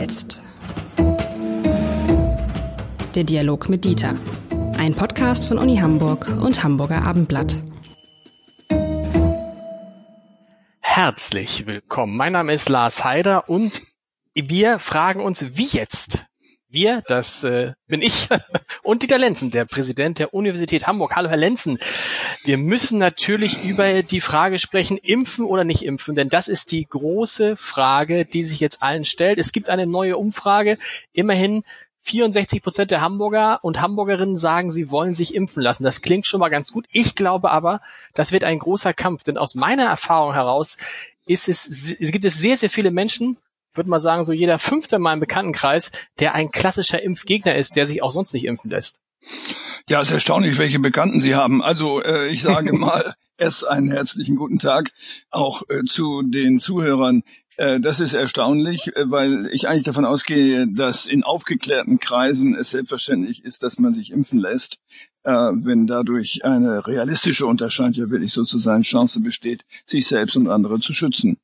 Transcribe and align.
jetzt? 0.00 0.40
Der 3.14 3.24
Dialog 3.24 3.68
mit 3.68 3.84
Dieter. 3.84 4.14
Ein 4.78 4.94
Podcast 4.94 5.46
von 5.46 5.58
Uni 5.58 5.76
Hamburg 5.76 6.26
und 6.40 6.64
Hamburger 6.64 7.02
Abendblatt. 7.06 7.58
Herzlich 10.80 11.66
willkommen. 11.66 12.16
Mein 12.16 12.32
Name 12.32 12.54
ist 12.54 12.70
Lars 12.70 13.04
Heider 13.04 13.50
und 13.50 13.82
wir 14.34 14.78
fragen 14.78 15.20
uns, 15.20 15.56
wie 15.56 15.66
jetzt? 15.66 16.24
Wir, 16.72 17.02
das 17.08 17.42
äh, 17.42 17.72
bin 17.88 18.00
ich 18.00 18.28
und 18.84 19.02
Dieter 19.02 19.18
Lenzen, 19.18 19.50
der 19.50 19.64
Präsident 19.64 20.20
der 20.20 20.32
Universität 20.32 20.86
Hamburg. 20.86 21.16
Hallo, 21.16 21.28
Herr 21.28 21.36
Lenzen. 21.36 21.80
Wir 22.44 22.58
müssen 22.58 22.96
natürlich 22.96 23.64
über 23.64 24.04
die 24.04 24.20
Frage 24.20 24.60
sprechen, 24.60 24.96
impfen 24.96 25.46
oder 25.46 25.64
nicht 25.64 25.84
impfen, 25.84 26.14
denn 26.14 26.28
das 26.28 26.46
ist 26.46 26.70
die 26.70 26.86
große 26.86 27.56
Frage, 27.56 28.24
die 28.24 28.44
sich 28.44 28.60
jetzt 28.60 28.84
allen 28.84 29.04
stellt. 29.04 29.40
Es 29.40 29.50
gibt 29.50 29.68
eine 29.68 29.84
neue 29.84 30.16
Umfrage. 30.16 30.78
Immerhin 31.12 31.64
64 32.02 32.62
Prozent 32.62 32.92
der 32.92 33.00
Hamburger 33.00 33.58
und 33.62 33.80
Hamburgerinnen 33.80 34.36
sagen, 34.36 34.70
sie 34.70 34.92
wollen 34.92 35.16
sich 35.16 35.34
impfen 35.34 35.64
lassen. 35.64 35.82
Das 35.82 36.02
klingt 36.02 36.26
schon 36.26 36.38
mal 36.38 36.50
ganz 36.50 36.70
gut. 36.70 36.86
Ich 36.92 37.16
glaube 37.16 37.50
aber, 37.50 37.80
das 38.14 38.30
wird 38.30 38.44
ein 38.44 38.60
großer 38.60 38.94
Kampf, 38.94 39.24
denn 39.24 39.38
aus 39.38 39.56
meiner 39.56 39.86
Erfahrung 39.86 40.34
heraus 40.34 40.78
ist 41.26 41.48
es, 41.48 41.96
es 41.98 42.12
gibt 42.12 42.24
es 42.24 42.34
sehr, 42.34 42.56
sehr 42.56 42.70
viele 42.70 42.92
Menschen, 42.92 43.38
würde 43.74 43.90
mal 43.90 44.00
sagen, 44.00 44.24
so 44.24 44.32
jeder 44.32 44.58
fünfte 44.58 44.96
in 44.96 45.02
meinem 45.02 45.20
Bekanntenkreis, 45.20 45.90
der 46.18 46.34
ein 46.34 46.50
klassischer 46.50 47.02
Impfgegner 47.02 47.54
ist, 47.54 47.76
der 47.76 47.86
sich 47.86 48.02
auch 48.02 48.10
sonst 48.10 48.34
nicht 48.34 48.46
impfen 48.46 48.70
lässt. 48.70 49.00
Ja, 49.88 50.00
es 50.00 50.08
ist 50.08 50.14
erstaunlich, 50.14 50.58
welche 50.58 50.78
Bekannten 50.78 51.20
Sie 51.20 51.34
haben. 51.34 51.62
Also 51.62 52.02
äh, 52.02 52.28
ich 52.28 52.42
sage 52.42 52.72
mal 52.78 53.14
erst 53.36 53.66
einen 53.66 53.90
herzlichen 53.90 54.36
guten 54.36 54.58
Tag 54.58 54.90
auch 55.30 55.62
äh, 55.68 55.84
zu 55.84 56.22
den 56.22 56.60
Zuhörern. 56.60 57.22
Äh, 57.56 57.80
das 57.80 58.00
ist 58.00 58.14
erstaunlich, 58.14 58.94
äh, 58.96 59.10
weil 59.10 59.48
ich 59.52 59.68
eigentlich 59.68 59.84
davon 59.84 60.04
ausgehe, 60.04 60.66
dass 60.68 61.06
in 61.06 61.24
aufgeklärten 61.24 61.98
Kreisen 61.98 62.54
es 62.54 62.70
selbstverständlich 62.70 63.44
ist, 63.44 63.62
dass 63.62 63.78
man 63.78 63.94
sich 63.94 64.12
impfen 64.12 64.38
lässt, 64.38 64.78
äh, 65.24 65.32
wenn 65.32 65.86
dadurch 65.86 66.44
eine 66.44 66.86
realistische 66.86 67.46
und 67.46 67.60
das 67.60 67.72
scheint 67.72 67.96
ja 67.96 68.10
wirklich 68.10 68.32
so 68.32 68.44
zu 68.44 68.58
sein, 68.58 68.82
Chance 68.82 69.20
besteht, 69.20 69.64
sich 69.86 70.06
selbst 70.06 70.36
und 70.36 70.48
andere 70.48 70.78
zu 70.78 70.92
schützen. 70.92 71.38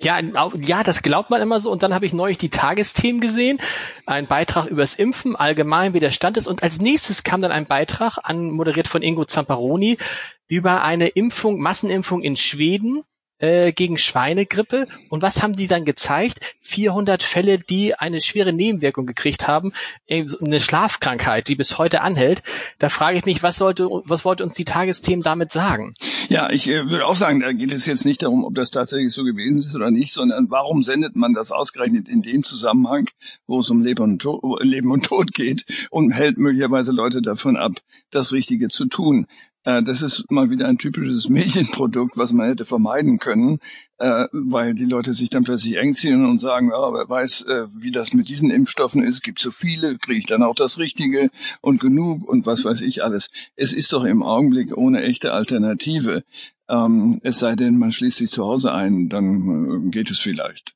Ja, 0.00 0.20
ja, 0.20 0.84
das 0.84 1.02
glaubt 1.02 1.28
man 1.30 1.42
immer 1.42 1.58
so. 1.58 1.72
Und 1.72 1.82
dann 1.82 1.92
habe 1.92 2.06
ich 2.06 2.12
neulich 2.12 2.38
die 2.38 2.50
Tagesthemen 2.50 3.20
gesehen, 3.20 3.58
ein 4.06 4.28
Beitrag 4.28 4.66
übers 4.66 4.94
Impfen, 4.94 5.34
allgemein, 5.34 5.92
wie 5.92 5.98
der 5.98 6.12
Stand 6.12 6.36
ist. 6.36 6.46
Und 6.46 6.62
als 6.62 6.80
nächstes 6.80 7.24
kam 7.24 7.42
dann 7.42 7.50
ein 7.50 7.66
Beitrag, 7.66 8.18
anmoderiert 8.22 8.86
von 8.86 9.02
Ingo 9.02 9.24
Zamparoni, 9.24 9.98
über 10.46 10.84
eine 10.84 11.08
Impfung, 11.08 11.60
Massenimpfung 11.60 12.22
in 12.22 12.36
Schweden 12.36 13.02
äh, 13.38 13.72
gegen 13.72 13.98
Schweinegrippe. 13.98 14.86
Und 15.08 15.22
was 15.22 15.42
haben 15.42 15.54
die 15.54 15.66
dann 15.66 15.84
gezeigt? 15.84 16.38
400 16.62 17.22
Fälle, 17.22 17.58
die 17.58 17.94
eine 17.94 18.20
schwere 18.20 18.52
Nebenwirkung 18.52 19.06
gekriegt 19.06 19.48
haben, 19.48 19.72
eine 20.08 20.60
Schlafkrankheit, 20.60 21.48
die 21.48 21.54
bis 21.54 21.78
heute 21.78 22.00
anhält. 22.02 22.42
Da 22.78 22.88
frage 22.88 23.18
ich 23.18 23.24
mich, 23.24 23.42
was 23.42 23.56
sollte, 23.56 23.88
was 23.88 24.24
wollte 24.24 24.44
uns 24.44 24.54
die 24.54 24.64
Tagesthemen 24.64 25.22
damit 25.22 25.52
sagen? 25.52 25.94
Ja, 26.28 26.50
ich 26.50 26.68
äh, 26.68 26.88
würde 26.88 27.06
auch 27.06 27.16
sagen, 27.16 27.40
da 27.40 27.52
geht 27.52 27.72
es 27.72 27.86
jetzt 27.86 28.04
nicht 28.04 28.22
darum, 28.22 28.44
ob 28.44 28.54
das 28.54 28.70
tatsächlich 28.70 29.12
so 29.12 29.24
gewesen 29.24 29.58
ist 29.58 29.74
oder 29.74 29.90
nicht, 29.90 30.12
sondern 30.12 30.50
warum 30.50 30.82
sendet 30.82 31.16
man 31.16 31.32
das 31.32 31.52
ausgerechnet 31.52 32.08
in 32.08 32.22
dem 32.22 32.42
Zusammenhang, 32.42 33.08
wo 33.46 33.60
es 33.60 33.70
um 33.70 33.82
Leben 33.82 34.02
und, 34.02 34.18
Tod, 34.20 34.42
Leben 34.62 34.90
und 34.90 35.06
Tod 35.06 35.32
geht 35.32 35.64
und 35.90 36.12
hält 36.12 36.38
möglicherweise 36.38 36.92
Leute 36.92 37.22
davon 37.22 37.56
ab, 37.56 37.72
das 38.10 38.32
Richtige 38.32 38.68
zu 38.68 38.86
tun. 38.86 39.26
Äh, 39.68 39.82
das 39.82 40.00
ist 40.00 40.30
mal 40.30 40.48
wieder 40.48 40.66
ein 40.66 40.78
typisches 40.78 41.28
Medienprodukt, 41.28 42.16
was 42.16 42.32
man 42.32 42.48
hätte 42.48 42.64
vermeiden 42.64 43.18
können, 43.18 43.58
äh, 43.98 44.24
weil 44.32 44.74
die 44.74 44.86
Leute 44.86 45.12
sich 45.12 45.28
dann 45.28 45.44
plötzlich 45.44 45.76
eng 45.76 45.92
ziehen 45.92 46.24
und 46.24 46.38
sagen, 46.38 46.70
ja, 46.70 46.92
wer 46.94 47.06
weiß, 47.06 47.42
äh, 47.42 47.66
wie 47.76 47.90
das 47.90 48.14
mit 48.14 48.30
diesen 48.30 48.50
Impfstoffen 48.50 49.02
ist, 49.02 49.22
gibt 49.22 49.40
so 49.40 49.50
viele, 49.50 49.98
kriege 49.98 50.20
ich 50.20 50.26
dann 50.26 50.42
auch 50.42 50.54
das 50.54 50.78
Richtige 50.78 51.28
und 51.60 51.80
genug 51.80 52.26
und 52.26 52.46
was 52.46 52.64
weiß 52.64 52.80
ich 52.80 53.04
alles. 53.04 53.28
Es 53.56 53.74
ist 53.74 53.92
doch 53.92 54.04
im 54.04 54.22
Augenblick 54.22 54.74
ohne 54.74 55.02
echte 55.02 55.34
Alternative. 55.34 56.24
Ähm, 56.70 57.20
es 57.22 57.38
sei 57.38 57.54
denn, 57.54 57.78
man 57.78 57.92
schließt 57.92 58.18
sich 58.18 58.30
zu 58.30 58.46
Hause 58.46 58.72
ein, 58.72 59.10
dann 59.10 59.90
geht 59.90 60.10
es 60.10 60.18
vielleicht. 60.18 60.74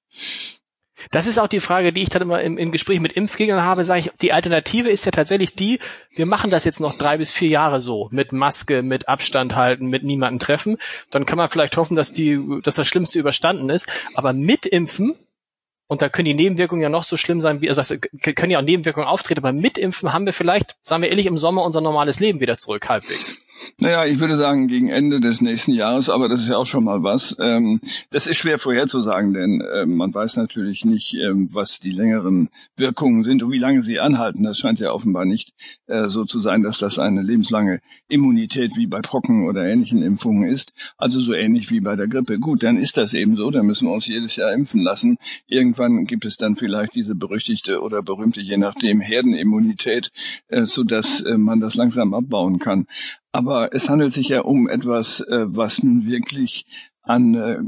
Das 1.10 1.26
ist 1.26 1.38
auch 1.38 1.48
die 1.48 1.60
Frage, 1.60 1.92
die 1.92 2.02
ich 2.02 2.10
dann 2.10 2.22
immer 2.22 2.42
im, 2.42 2.58
im 2.58 2.70
Gespräch 2.70 3.00
mit 3.00 3.12
Impfgegnern 3.12 3.62
habe, 3.62 3.84
sage 3.84 4.00
ich, 4.00 4.10
die 4.20 4.32
Alternative 4.32 4.88
ist 4.88 5.04
ja 5.04 5.10
tatsächlich 5.10 5.54
die, 5.54 5.78
wir 6.14 6.26
machen 6.26 6.50
das 6.50 6.64
jetzt 6.64 6.80
noch 6.80 6.96
drei 6.96 7.18
bis 7.18 7.32
vier 7.32 7.48
Jahre 7.48 7.80
so, 7.80 8.08
mit 8.12 8.32
Maske, 8.32 8.82
mit 8.82 9.08
Abstand 9.08 9.56
halten, 9.56 9.86
mit 9.88 10.04
niemanden 10.04 10.38
treffen. 10.38 10.76
Dann 11.10 11.26
kann 11.26 11.38
man 11.38 11.50
vielleicht 11.50 11.76
hoffen, 11.76 11.96
dass 11.96 12.12
die, 12.12 12.38
dass 12.62 12.76
das 12.76 12.86
Schlimmste 12.86 13.18
überstanden 13.18 13.70
ist. 13.70 13.86
Aber 14.14 14.32
mit 14.32 14.66
Impfen, 14.66 15.14
und 15.88 16.02
da 16.02 16.08
können 16.08 16.26
die 16.26 16.34
Nebenwirkungen 16.34 16.82
ja 16.82 16.88
noch 16.88 17.04
so 17.04 17.16
schlimm 17.16 17.40
sein, 17.40 17.60
wie, 17.60 17.70
also 17.70 17.80
das 17.80 18.00
können 18.34 18.50
ja 18.50 18.58
auch 18.58 18.62
Nebenwirkungen 18.62 19.08
auftreten, 19.08 19.40
aber 19.40 19.52
mit 19.52 19.78
Impfen 19.78 20.12
haben 20.12 20.26
wir 20.26 20.32
vielleicht, 20.32 20.76
sagen 20.82 21.02
wir 21.02 21.10
ehrlich, 21.10 21.26
im 21.26 21.38
Sommer 21.38 21.64
unser 21.64 21.80
normales 21.80 22.20
Leben 22.20 22.40
wieder 22.40 22.58
zurück, 22.58 22.88
halbwegs. 22.88 23.34
Naja, 23.78 24.06
ich 24.06 24.18
würde 24.18 24.36
sagen 24.36 24.66
gegen 24.66 24.88
Ende 24.88 25.20
des 25.20 25.40
nächsten 25.40 25.72
Jahres, 25.72 26.10
aber 26.10 26.28
das 26.28 26.42
ist 26.42 26.48
ja 26.48 26.56
auch 26.56 26.66
schon 26.66 26.84
mal 26.84 27.02
was. 27.02 27.36
Ähm, 27.38 27.80
das 28.10 28.26
ist 28.26 28.36
schwer 28.36 28.58
vorherzusagen, 28.58 29.32
denn 29.32 29.62
ähm, 29.74 29.96
man 29.96 30.14
weiß 30.14 30.36
natürlich 30.36 30.84
nicht, 30.84 31.14
ähm, 31.14 31.48
was 31.52 31.78
die 31.78 31.90
längeren 31.90 32.48
Wirkungen 32.76 33.22
sind 33.22 33.42
und 33.42 33.50
wie 33.52 33.58
lange 33.58 33.82
sie 33.82 34.00
anhalten. 34.00 34.42
Das 34.44 34.58
scheint 34.58 34.80
ja 34.80 34.92
offenbar 34.92 35.24
nicht 35.24 35.52
äh, 35.86 36.08
so 36.08 36.24
zu 36.24 36.40
sein, 36.40 36.62
dass 36.62 36.78
das 36.78 36.98
eine 36.98 37.22
lebenslange 37.22 37.80
Immunität 38.08 38.76
wie 38.76 38.86
bei 38.86 39.00
Pocken 39.00 39.46
oder 39.48 39.64
ähnlichen 39.64 40.02
Impfungen 40.02 40.48
ist. 40.50 40.72
Also 40.96 41.20
so 41.20 41.32
ähnlich 41.32 41.70
wie 41.70 41.80
bei 41.80 41.96
der 41.96 42.08
Grippe. 42.08 42.38
Gut, 42.38 42.62
dann 42.62 42.76
ist 42.76 42.96
das 42.96 43.14
eben 43.14 43.36
so, 43.36 43.50
dann 43.50 43.66
müssen 43.66 43.88
wir 43.88 43.94
uns 43.94 44.06
jedes 44.06 44.36
Jahr 44.36 44.52
impfen 44.52 44.82
lassen. 44.82 45.18
Irgendwann 45.46 46.04
gibt 46.06 46.24
es 46.24 46.36
dann 46.36 46.56
vielleicht 46.56 46.94
diese 46.94 47.14
berüchtigte 47.14 47.80
oder 47.80 48.02
berühmte, 48.02 48.40
je 48.40 48.56
nachdem, 48.56 49.00
Herdenimmunität, 49.00 50.10
äh, 50.48 50.64
sodass 50.64 51.20
äh, 51.22 51.38
man 51.38 51.60
das 51.60 51.74
langsam 51.74 52.14
abbauen 52.14 52.58
kann. 52.58 52.86
Aber 53.32 53.74
es 53.74 53.88
handelt 53.88 54.12
sich 54.12 54.28
ja 54.28 54.42
um 54.42 54.68
etwas, 54.68 55.20
äh, 55.20 55.46
was 55.48 55.82
nun 55.82 56.06
wirklich 56.06 56.66
an 57.02 57.34
äh, 57.34 57.58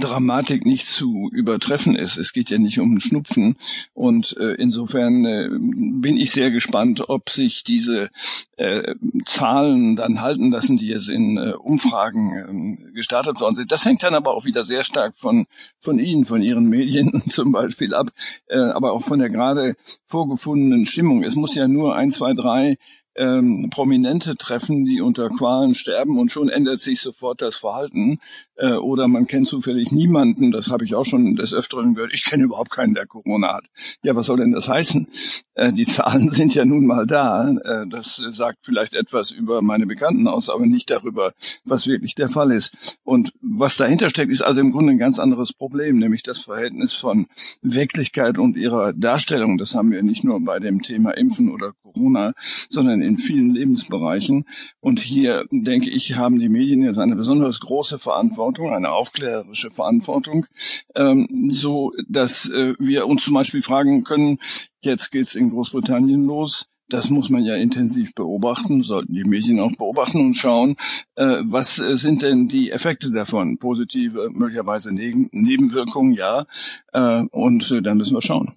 Dramatik 0.00 0.64
nicht 0.64 0.86
zu 0.86 1.28
übertreffen 1.30 1.94
ist. 1.94 2.16
Es 2.16 2.32
geht 2.32 2.48
ja 2.48 2.58
nicht 2.58 2.80
um 2.80 3.00
Schnupfen 3.00 3.56
und 3.92 4.34
äh, 4.38 4.54
insofern 4.54 5.24
äh, 5.26 5.48
bin 5.50 6.16
ich 6.16 6.30
sehr 6.30 6.50
gespannt, 6.50 7.08
ob 7.08 7.28
sich 7.28 7.64
diese 7.64 8.10
äh, 8.56 8.94
Zahlen 9.26 9.94
dann 9.94 10.22
halten 10.22 10.50
lassen, 10.50 10.78
die 10.78 10.88
jetzt 10.88 11.10
in 11.10 11.36
äh, 11.36 11.52
Umfragen 11.52 12.88
äh, 12.88 12.92
gestartet 12.92 13.40
worden 13.40 13.56
sind. 13.56 13.72
Das 13.72 13.84
hängt 13.84 14.02
dann 14.02 14.14
aber 14.14 14.34
auch 14.34 14.46
wieder 14.46 14.64
sehr 14.64 14.84
stark 14.84 15.14
von 15.14 15.46
von 15.80 15.98
Ihnen, 15.98 16.24
von 16.24 16.42
Ihren 16.42 16.68
Medien 16.70 17.22
zum 17.28 17.52
Beispiel 17.52 17.94
ab, 17.94 18.08
äh, 18.46 18.58
aber 18.58 18.92
auch 18.92 19.02
von 19.02 19.18
der 19.18 19.28
gerade 19.28 19.76
vorgefundenen 20.06 20.86
Stimmung. 20.86 21.24
Es 21.24 21.34
muss 21.34 21.54
ja 21.54 21.68
nur 21.68 21.94
ein, 21.94 22.10
zwei, 22.10 22.32
drei 22.32 22.78
ähm, 23.14 23.68
Prominente 23.70 24.36
treffen, 24.36 24.84
die 24.84 25.00
unter 25.00 25.28
Qualen 25.28 25.74
sterben 25.74 26.18
und 26.18 26.30
schon 26.30 26.48
ändert 26.48 26.80
sich 26.80 27.00
sofort 27.00 27.42
das 27.42 27.56
Verhalten. 27.56 28.18
Äh, 28.56 28.74
oder 28.74 29.08
man 29.08 29.26
kennt 29.26 29.48
zufällig 29.48 29.92
niemanden, 29.92 30.50
das 30.50 30.70
habe 30.70 30.84
ich 30.84 30.94
auch 30.94 31.04
schon 31.04 31.36
des 31.36 31.52
Öfteren 31.52 31.94
gehört, 31.94 32.12
ich 32.14 32.24
kenne 32.24 32.44
überhaupt 32.44 32.70
keinen, 32.70 32.94
der 32.94 33.06
Corona 33.06 33.54
hat. 33.54 33.64
Ja, 34.02 34.14
was 34.16 34.26
soll 34.26 34.38
denn 34.38 34.52
das 34.52 34.68
heißen? 34.68 35.08
Äh, 35.54 35.72
die 35.72 35.86
Zahlen 35.86 36.28
sind 36.30 36.54
ja 36.54 36.64
nun 36.64 36.86
mal 36.86 37.06
da. 37.06 37.50
Äh, 37.50 37.86
das 37.88 38.16
sagt 38.30 38.58
vielleicht 38.62 38.94
etwas 38.94 39.30
über 39.30 39.62
meine 39.62 39.86
Bekannten 39.86 40.26
aus, 40.26 40.48
aber 40.48 40.66
nicht 40.66 40.90
darüber, 40.90 41.32
was 41.64 41.86
wirklich 41.86 42.14
der 42.14 42.28
Fall 42.28 42.52
ist. 42.52 42.98
Und 43.04 43.32
was 43.40 43.76
dahinter 43.76 44.10
steckt, 44.10 44.32
ist 44.32 44.42
also 44.42 44.60
im 44.60 44.72
Grunde 44.72 44.92
ein 44.92 44.98
ganz 44.98 45.18
anderes 45.18 45.52
Problem, 45.52 45.98
nämlich 45.98 46.22
das 46.22 46.38
Verhältnis 46.38 46.92
von 46.92 47.26
Wirklichkeit 47.60 48.38
und 48.38 48.56
ihrer 48.56 48.92
Darstellung. 48.92 49.58
Das 49.58 49.74
haben 49.74 49.90
wir 49.90 50.02
nicht 50.02 50.24
nur 50.24 50.40
bei 50.40 50.58
dem 50.58 50.80
Thema 50.82 51.10
Impfen 51.12 51.50
oder 51.50 51.72
Corona, 51.82 52.32
sondern 52.68 53.01
in 53.02 53.18
vielen 53.18 53.54
Lebensbereichen. 53.54 54.46
Und 54.80 55.00
hier, 55.00 55.44
denke 55.50 55.90
ich, 55.90 56.16
haben 56.16 56.38
die 56.38 56.48
Medien 56.48 56.82
jetzt 56.82 56.98
eine 56.98 57.16
besonders 57.16 57.60
große 57.60 57.98
Verantwortung, 57.98 58.70
eine 58.70 58.90
aufklärerische 58.90 59.70
Verantwortung, 59.70 60.46
ähm, 60.94 61.48
so 61.50 61.92
dass 62.08 62.48
äh, 62.48 62.74
wir 62.78 63.06
uns 63.06 63.24
zum 63.24 63.34
Beispiel 63.34 63.62
fragen 63.62 64.04
können, 64.04 64.38
jetzt 64.80 65.10
geht's 65.10 65.34
in 65.34 65.50
Großbritannien 65.50 66.24
los, 66.24 66.68
das 66.92 67.08
muss 67.08 67.30
man 67.30 67.42
ja 67.42 67.56
intensiv 67.56 68.14
beobachten, 68.14 68.82
sollten 68.82 69.14
die 69.14 69.24
Medien 69.24 69.60
auch 69.60 69.74
beobachten 69.76 70.20
und 70.20 70.34
schauen, 70.34 70.76
äh, 71.14 71.38
was 71.44 71.78
äh, 71.78 71.96
sind 71.96 72.22
denn 72.22 72.48
die 72.48 72.70
Effekte 72.70 73.10
davon? 73.10 73.58
Positive, 73.58 74.30
möglicherweise 74.30 74.92
Nebenwirkungen, 74.92 76.12
ja. 76.12 76.46
Äh, 76.92 77.24
und 77.30 77.70
äh, 77.70 77.82
dann 77.82 77.96
müssen 77.96 78.14
wir 78.14 78.22
schauen. 78.22 78.52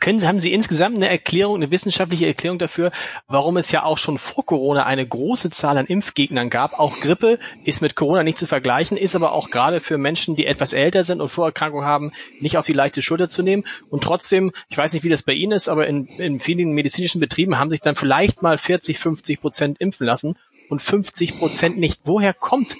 Können, 0.00 0.26
haben 0.26 0.40
Sie 0.40 0.52
insgesamt 0.52 0.96
eine 0.96 1.08
Erklärung, 1.08 1.56
eine 1.56 1.70
wissenschaftliche 1.70 2.26
Erklärung 2.26 2.58
dafür, 2.58 2.90
warum 3.28 3.56
es 3.56 3.70
ja 3.70 3.84
auch 3.84 3.98
schon 3.98 4.18
vor 4.18 4.44
Corona 4.44 4.86
eine 4.86 5.06
große 5.06 5.50
Zahl 5.50 5.76
an 5.78 5.86
Impfgegnern 5.86 6.50
gab? 6.50 6.78
Auch 6.78 6.98
Grippe 6.98 7.38
ist 7.64 7.82
mit 7.82 7.94
Corona 7.94 8.22
nicht 8.22 8.38
zu 8.38 8.46
vergleichen, 8.46 8.96
ist 8.96 9.14
aber 9.14 9.32
auch 9.32 9.50
gerade 9.50 9.80
für 9.80 9.98
Menschen, 9.98 10.34
die 10.34 10.46
etwas 10.46 10.72
älter 10.72 11.04
sind 11.04 11.20
und 11.20 11.28
Vorerkrankungen 11.28 11.86
haben, 11.86 12.12
nicht 12.40 12.56
auf 12.56 12.66
die 12.66 12.72
leichte 12.72 13.02
Schulter 13.02 13.28
zu 13.28 13.42
nehmen. 13.42 13.64
Und 13.90 14.02
trotzdem, 14.02 14.50
ich 14.68 14.78
weiß 14.78 14.94
nicht, 14.94 15.04
wie 15.04 15.10
das 15.10 15.22
bei 15.22 15.34
Ihnen 15.34 15.52
ist, 15.52 15.68
aber 15.68 15.86
in, 15.86 16.06
in 16.06 16.40
vielen 16.40 16.72
medizinischen 16.72 17.20
Betrieben 17.20 17.58
haben 17.58 17.70
sich 17.70 17.80
dann 17.80 17.96
vielleicht 17.96 18.42
mal 18.42 18.58
40, 18.58 18.98
50 18.98 19.40
Prozent 19.40 19.80
impfen 19.80 20.06
lassen 20.06 20.36
und 20.68 20.82
50 20.82 21.38
Prozent 21.38 21.78
nicht. 21.78 22.02
Woher 22.04 22.32
kommt 22.32 22.76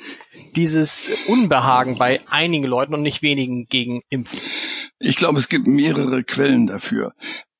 dieses 0.55 1.13
Unbehagen 1.29 1.99
bei 1.99 2.21
einigen 2.29 2.65
Leuten 2.65 2.95
und 2.95 3.03
nicht 3.03 3.23
wenigen 3.23 3.67
gegen 3.67 4.03
Impfen? 4.09 4.39
Ich 4.99 5.17
glaube, 5.17 5.39
es 5.39 5.49
gibt 5.49 5.67
mehrere 5.67 6.25
Quellen 6.25 6.67
dafür. 6.67 7.13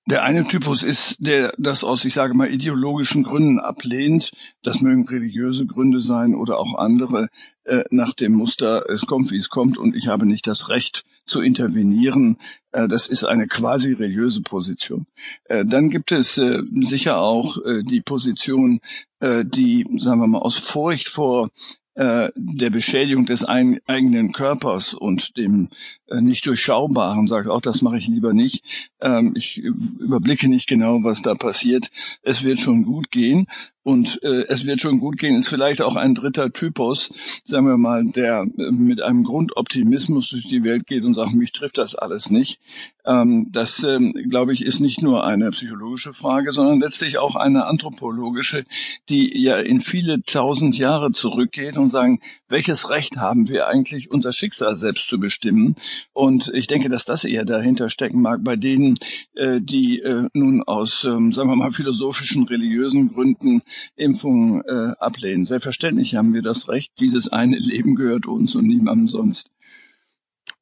Der 0.09 0.23
eine 0.23 0.47
Typus 0.47 0.85
ist, 0.85 1.17
der 1.19 1.53
das 1.59 1.83
aus, 1.83 2.05
ich 2.05 2.15
sage 2.15 2.33
mal, 2.33 2.49
ideologischen 2.49 3.25
Gründen 3.25 3.59
ablehnt. 3.59 4.31
Das 4.63 4.81
mögen 4.81 5.09
religiöse 5.09 5.67
Gründe 5.67 6.01
sein 6.01 6.37
oder 6.37 6.59
auch 6.59 6.79
andere, 6.79 7.29
äh, 7.65 7.83
nach 7.91 8.15
dem 8.15 8.33
Muster, 8.33 8.89
es 8.89 9.03
kommt, 9.07 9.33
wie 9.33 9.37
es 9.37 9.49
kommt 9.49 9.79
und 9.79 9.97
ich 9.97 10.07
habe 10.07 10.25
nicht 10.25 10.47
das 10.47 10.69
Recht 10.69 11.03
zu 11.27 11.41
intervenieren. 11.41 12.39
Äh, 12.73 12.89
das 12.89 13.09
ist 13.09 13.25
eine 13.25 13.47
quasi 13.47 13.93
religiöse 13.93 14.43
Position. 14.43 15.07
Äh, 15.45 15.65
dann 15.65 15.91
gibt 15.91 16.13
es 16.13 16.39
äh, 16.39 16.63
sicher 16.81 17.19
auch 17.19 17.57
die 17.83 18.01
Position, 18.01 18.81
die, 19.21 19.87
sagen 19.99 20.21
wir 20.21 20.27
mal, 20.27 20.41
aus 20.41 20.59
Furcht 20.59 21.09
vor 21.09 21.49
äh, 21.97 22.31
der 22.37 22.71
Beschädigung 22.71 23.27
des 23.27 23.43
ein, 23.45 23.81
eigenen 23.87 24.33
Körpers 24.33 24.95
und 24.95 25.37
dem 25.37 25.71
äh, 26.09 26.21
nicht 26.21 26.47
durchschaubaren 26.47 27.27
sagt, 27.27 27.49
auch 27.49 27.61
das 27.63 27.83
mache 27.83 27.97
ich 27.97 28.07
lieber 28.07 28.33
nicht. 28.33 28.93
Ähm, 29.01 29.33
ich 29.35 29.59
überblicke 29.59 30.49
nicht 30.49 30.69
genau, 30.69 31.03
was 31.03 31.23
da 31.23 31.35
passiert. 31.35 31.91
Es 32.23 32.43
wird 32.43 32.61
schon 32.61 32.85
gut 32.85 33.11
gehen. 33.11 33.47
Und 33.87 34.21
äh, 34.25 34.47
es 34.49 34.65
wird 34.65 34.81
schon 34.81 34.99
gut 34.99 35.17
gehen, 35.17 35.39
ist 35.39 35.47
vielleicht 35.47 35.81
auch 35.81 35.95
ein 35.95 36.17
dritter 36.17 36.53
Typus, 36.53 37.41
sagen 37.45 37.69
wir 37.69 37.77
mal, 37.77 38.05
der 38.05 38.45
äh, 38.59 38.73
mit 38.73 39.01
einem 39.01 39.23
Grundoptimismus 39.23 40.31
durch 40.31 40.49
die 40.49 40.65
Welt 40.65 40.89
geht 40.89 41.05
und 41.05 41.15
sagt, 41.15 41.35
mich 41.35 41.53
trifft 41.53 41.79
das 41.79 41.95
alles 41.95 42.29
nicht. 42.29 42.59
Ähm, 43.05 43.47
das, 43.53 43.85
ähm, 43.85 44.13
glaube 44.29 44.53
ich, 44.53 44.65
ist 44.65 44.81
nicht 44.81 45.03
nur 45.03 45.25
eine 45.25 45.53
psychologische 45.53 46.15
Frage, 46.15 46.51
sondern 46.51 46.81
letztlich 46.81 47.19
auch 47.19 47.37
eine 47.37 47.67
anthropologische, 47.67 48.65
die 49.09 49.41
ja 49.41 49.59
in 49.59 49.81
viele 49.81 50.21
tausend 50.21 50.77
Jahre 50.77 51.13
zurückgeht 51.13 51.79
und 51.79 51.86
sagen, 51.91 52.21
welches 52.49 52.91
Recht 52.91 53.17
haben 53.17 53.49
wir 53.49 53.67
eigentlich, 53.67 54.11
unser 54.11 54.33
Schicksal 54.33 54.77
selbst 54.77 55.09
zu 55.09 55.19
bestimmen? 55.19 55.77
Und 56.13 56.51
ich 56.55 56.67
denke, 56.67 56.89
dass 56.89 57.05
das 57.05 57.25
eher 57.25 57.45
dahinter 57.45 57.91
stecken 57.91 58.21
mag 58.21 58.43
bei 58.43 58.57
denen, 58.57 58.99
äh, 59.35 59.61
die 59.61 60.01
äh, 60.01 60.29
nun 60.33 60.63
aus, 60.63 61.05
ähm, 61.05 61.33
sagen 61.33 61.49
wir 61.49 61.57
mal, 61.57 61.73
philosophischen, 61.73 62.45
religiösen 62.45 63.13
Gründen 63.13 63.63
Impfungen 63.97 64.63
äh, 64.63 64.93
ablehnen. 64.99 65.45
Selbstverständlich 65.45 66.15
haben 66.15 66.35
wir 66.35 66.43
das 66.43 66.69
Recht. 66.69 66.93
Dieses 67.01 67.29
eine 67.29 67.59
Leben 67.59 67.95
gehört 67.95 68.27
uns 68.27 68.55
und 68.55 68.67
niemandem 68.67 69.09
sonst. 69.09 69.51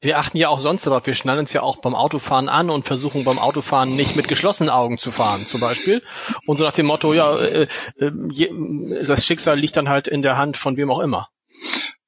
Wir 0.04 0.18
achten 0.18 0.36
ja 0.36 0.50
auch 0.50 0.58
sonst 0.58 0.86
darauf. 0.86 1.06
Wir 1.06 1.14
schnallen 1.14 1.40
uns 1.40 1.54
ja 1.54 1.62
auch 1.62 1.78
beim 1.78 1.94
Autofahren 1.94 2.50
an 2.50 2.68
und 2.68 2.84
versuchen 2.84 3.24
beim 3.24 3.38
Autofahren 3.38 3.96
nicht 3.96 4.16
mit 4.16 4.28
geschlossenen 4.28 4.68
Augen 4.68 4.98
zu 4.98 5.10
fahren, 5.10 5.46
zum 5.46 5.62
Beispiel. 5.62 6.02
Und 6.46 6.58
so 6.58 6.64
nach 6.64 6.72
dem 6.72 6.84
Motto, 6.84 7.14
ja, 7.14 7.34
äh, 7.38 7.66
äh, 7.96 9.04
das 9.06 9.24
Schicksal 9.24 9.58
liegt 9.58 9.78
dann 9.78 9.88
halt 9.88 10.06
in 10.06 10.20
der 10.20 10.36
Hand 10.36 10.58
von 10.58 10.76
wem 10.76 10.90
auch 10.90 11.00
immer. 11.00 11.30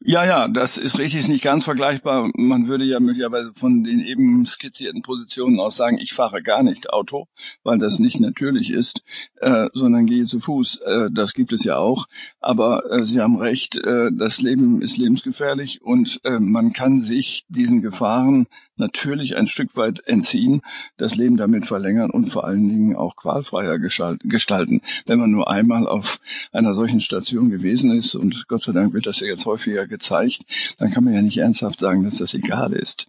Ja, 0.09 0.25
ja, 0.25 0.47
das 0.47 0.77
ist 0.77 1.01
richtig, 1.01 1.23
ist 1.23 1.29
nicht 1.29 1.43
ganz 1.43 1.65
vergleichbar. 1.65 2.31
Man 2.37 2.69
würde 2.69 2.85
ja 2.85 3.01
möglicherweise 3.01 3.53
von 3.53 3.83
den 3.83 3.99
eben 3.99 4.47
skizzierten 4.47 5.03
Positionen 5.03 5.59
aus 5.59 5.75
sagen, 5.75 5.99
ich 5.99 6.13
fahre 6.13 6.45
gar 6.45 6.63
nicht 6.63 6.91
Auto, 6.91 7.27
weil 7.65 7.79
das 7.79 7.99
nicht 7.99 8.21
natürlich 8.21 8.71
ist, 8.71 9.03
äh, 9.41 9.67
sondern 9.75 10.07
gehe 10.07 10.25
zu 10.25 10.39
Fuß. 10.39 10.77
Äh, 10.83 11.09
das 11.13 11.33
gibt 11.35 11.53
es 11.53 11.65
ja 11.65 11.79
auch. 11.79 12.07
Aber 12.39 12.89
äh, 12.89 13.05
Sie 13.05 13.21
haben 13.21 13.39
recht, 13.39 13.79
äh, 13.79 14.13
das 14.13 14.41
Leben 14.41 14.81
ist 14.81 14.97
lebensgefährlich 14.97 15.83
und 15.83 16.21
äh, 16.23 16.39
man 16.39 16.73
kann 16.73 17.01
sich 17.01 17.45
diesen 17.49 17.83
Gefahren 17.83 18.47
natürlich 18.79 19.37
ein 19.37 19.47
Stück 19.47 19.77
weit 19.77 20.01
entziehen, 20.07 20.63
das 20.97 21.15
Leben 21.15 21.37
damit 21.37 21.67
verlängern 21.67 22.11
und 22.11 22.29
vor 22.29 22.45
allen 22.45 22.69
Dingen 22.69 22.97
auch 22.97 23.17
qualfreier 23.17 23.79
gestalten. 23.79 24.83
Wenn 25.07 25.19
man 25.19 25.31
nur 25.31 25.51
einmal 25.51 25.87
auf 25.87 26.21
einer 26.53 26.75
solchen 26.75 27.01
Station 27.01 27.51
gewesen 27.51 27.91
ist, 27.97 28.15
und 28.15 28.49
Gott 28.49 28.63
sei 28.63 28.73
Dank 28.73 28.93
wird 28.93 29.07
das 29.07 29.21
ja 29.21 29.27
jetzt 29.27 29.47
häufiger 29.47 29.87
gezeigt, 29.87 30.43
dann 30.79 30.91
kann 30.91 31.05
man 31.05 31.15
ja 31.15 31.23
nicht 31.23 31.39
ernsthaft 31.39 31.81
sagen, 31.81 32.05
dass 32.05 32.19
das 32.19 32.35
egal 32.35 32.73
ist. 32.73 33.09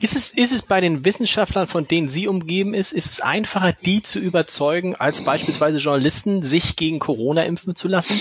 Ist 0.00 0.14
es, 0.14 0.30
ist 0.30 0.52
es 0.52 0.62
bei 0.62 0.80
den 0.80 1.04
Wissenschaftlern, 1.04 1.66
von 1.66 1.88
denen 1.88 2.08
Sie 2.08 2.28
umgeben 2.28 2.74
ist, 2.74 2.92
ist 2.92 3.10
es 3.10 3.20
einfacher, 3.20 3.72
die 3.72 4.02
zu 4.02 4.18
überzeugen, 4.18 4.94
als 4.94 5.24
beispielsweise 5.24 5.78
Journalisten, 5.78 6.42
sich 6.42 6.76
gegen 6.76 6.98
Corona 6.98 7.44
impfen 7.44 7.74
zu 7.74 7.88
lassen? 7.88 8.20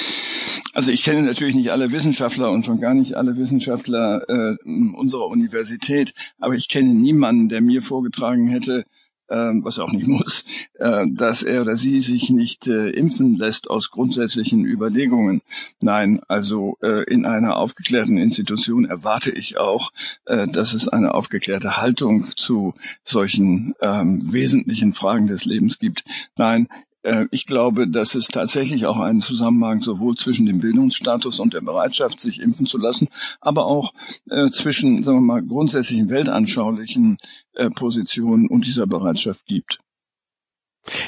Also 0.73 0.91
ich 0.91 1.03
kenne 1.03 1.21
natürlich 1.21 1.55
nicht 1.55 1.71
alle 1.71 1.91
Wissenschaftler 1.91 2.51
und 2.51 2.65
schon 2.65 2.81
gar 2.81 2.95
nicht 2.95 3.15
alle 3.15 3.37
Wissenschaftler 3.37 4.27
äh, 4.27 4.55
unserer 4.65 5.27
Universität, 5.27 6.13
aber 6.39 6.55
ich 6.55 6.67
kenne 6.67 6.93
niemanden, 6.93 7.47
der 7.47 7.61
mir 7.61 7.83
vorgetragen 7.83 8.47
hätte, 8.47 8.83
ähm, 9.29 9.63
was 9.63 9.77
er 9.77 9.85
auch 9.85 9.91
nicht 9.91 10.07
muss, 10.07 10.45
äh, 10.79 11.05
dass 11.09 11.43
er 11.43 11.61
oder 11.61 11.75
sie 11.75 11.99
sich 11.99 12.29
nicht 12.29 12.67
äh, 12.67 12.89
impfen 12.89 13.35
lässt 13.35 13.69
aus 13.69 13.91
grundsätzlichen 13.91 14.65
Überlegungen. 14.65 15.41
Nein, 15.79 16.21
also 16.27 16.77
äh, 16.81 17.03
in 17.03 17.25
einer 17.25 17.57
aufgeklärten 17.57 18.17
Institution 18.17 18.85
erwarte 18.85 19.31
ich 19.31 19.57
auch, 19.57 19.91
dass 20.25 20.73
es 20.73 20.87
eine 20.87 21.13
aufgeklärte 21.13 21.77
Haltung 21.77 22.27
zu 22.35 22.73
solchen 23.03 23.75
ähm, 23.81 24.21
wesentlichen 24.31 24.93
Fragen 24.93 25.27
des 25.27 25.45
Lebens 25.45 25.79
gibt. 25.79 26.03
Nein, 26.35 26.67
ich 27.31 27.45
glaube, 27.45 27.87
dass 27.87 28.15
es 28.15 28.27
tatsächlich 28.27 28.85
auch 28.85 28.97
einen 28.97 29.21
Zusammenhang 29.21 29.81
sowohl 29.81 30.15
zwischen 30.15 30.45
dem 30.45 30.59
Bildungsstatus 30.59 31.39
und 31.39 31.53
der 31.53 31.61
Bereitschaft, 31.61 32.19
sich 32.19 32.39
impfen 32.39 32.65
zu 32.65 32.77
lassen, 32.77 33.09
aber 33.41 33.65
auch 33.65 33.93
äh, 34.29 34.49
zwischen, 34.51 35.03
sagen 35.03 35.17
wir 35.17 35.33
mal, 35.33 35.43
grundsätzlichen 35.43 36.09
weltanschaulichen 36.09 37.17
äh, 37.53 37.69
Positionen 37.69 38.47
und 38.47 38.65
dieser 38.65 38.87
Bereitschaft 38.87 39.45
gibt. 39.45 39.79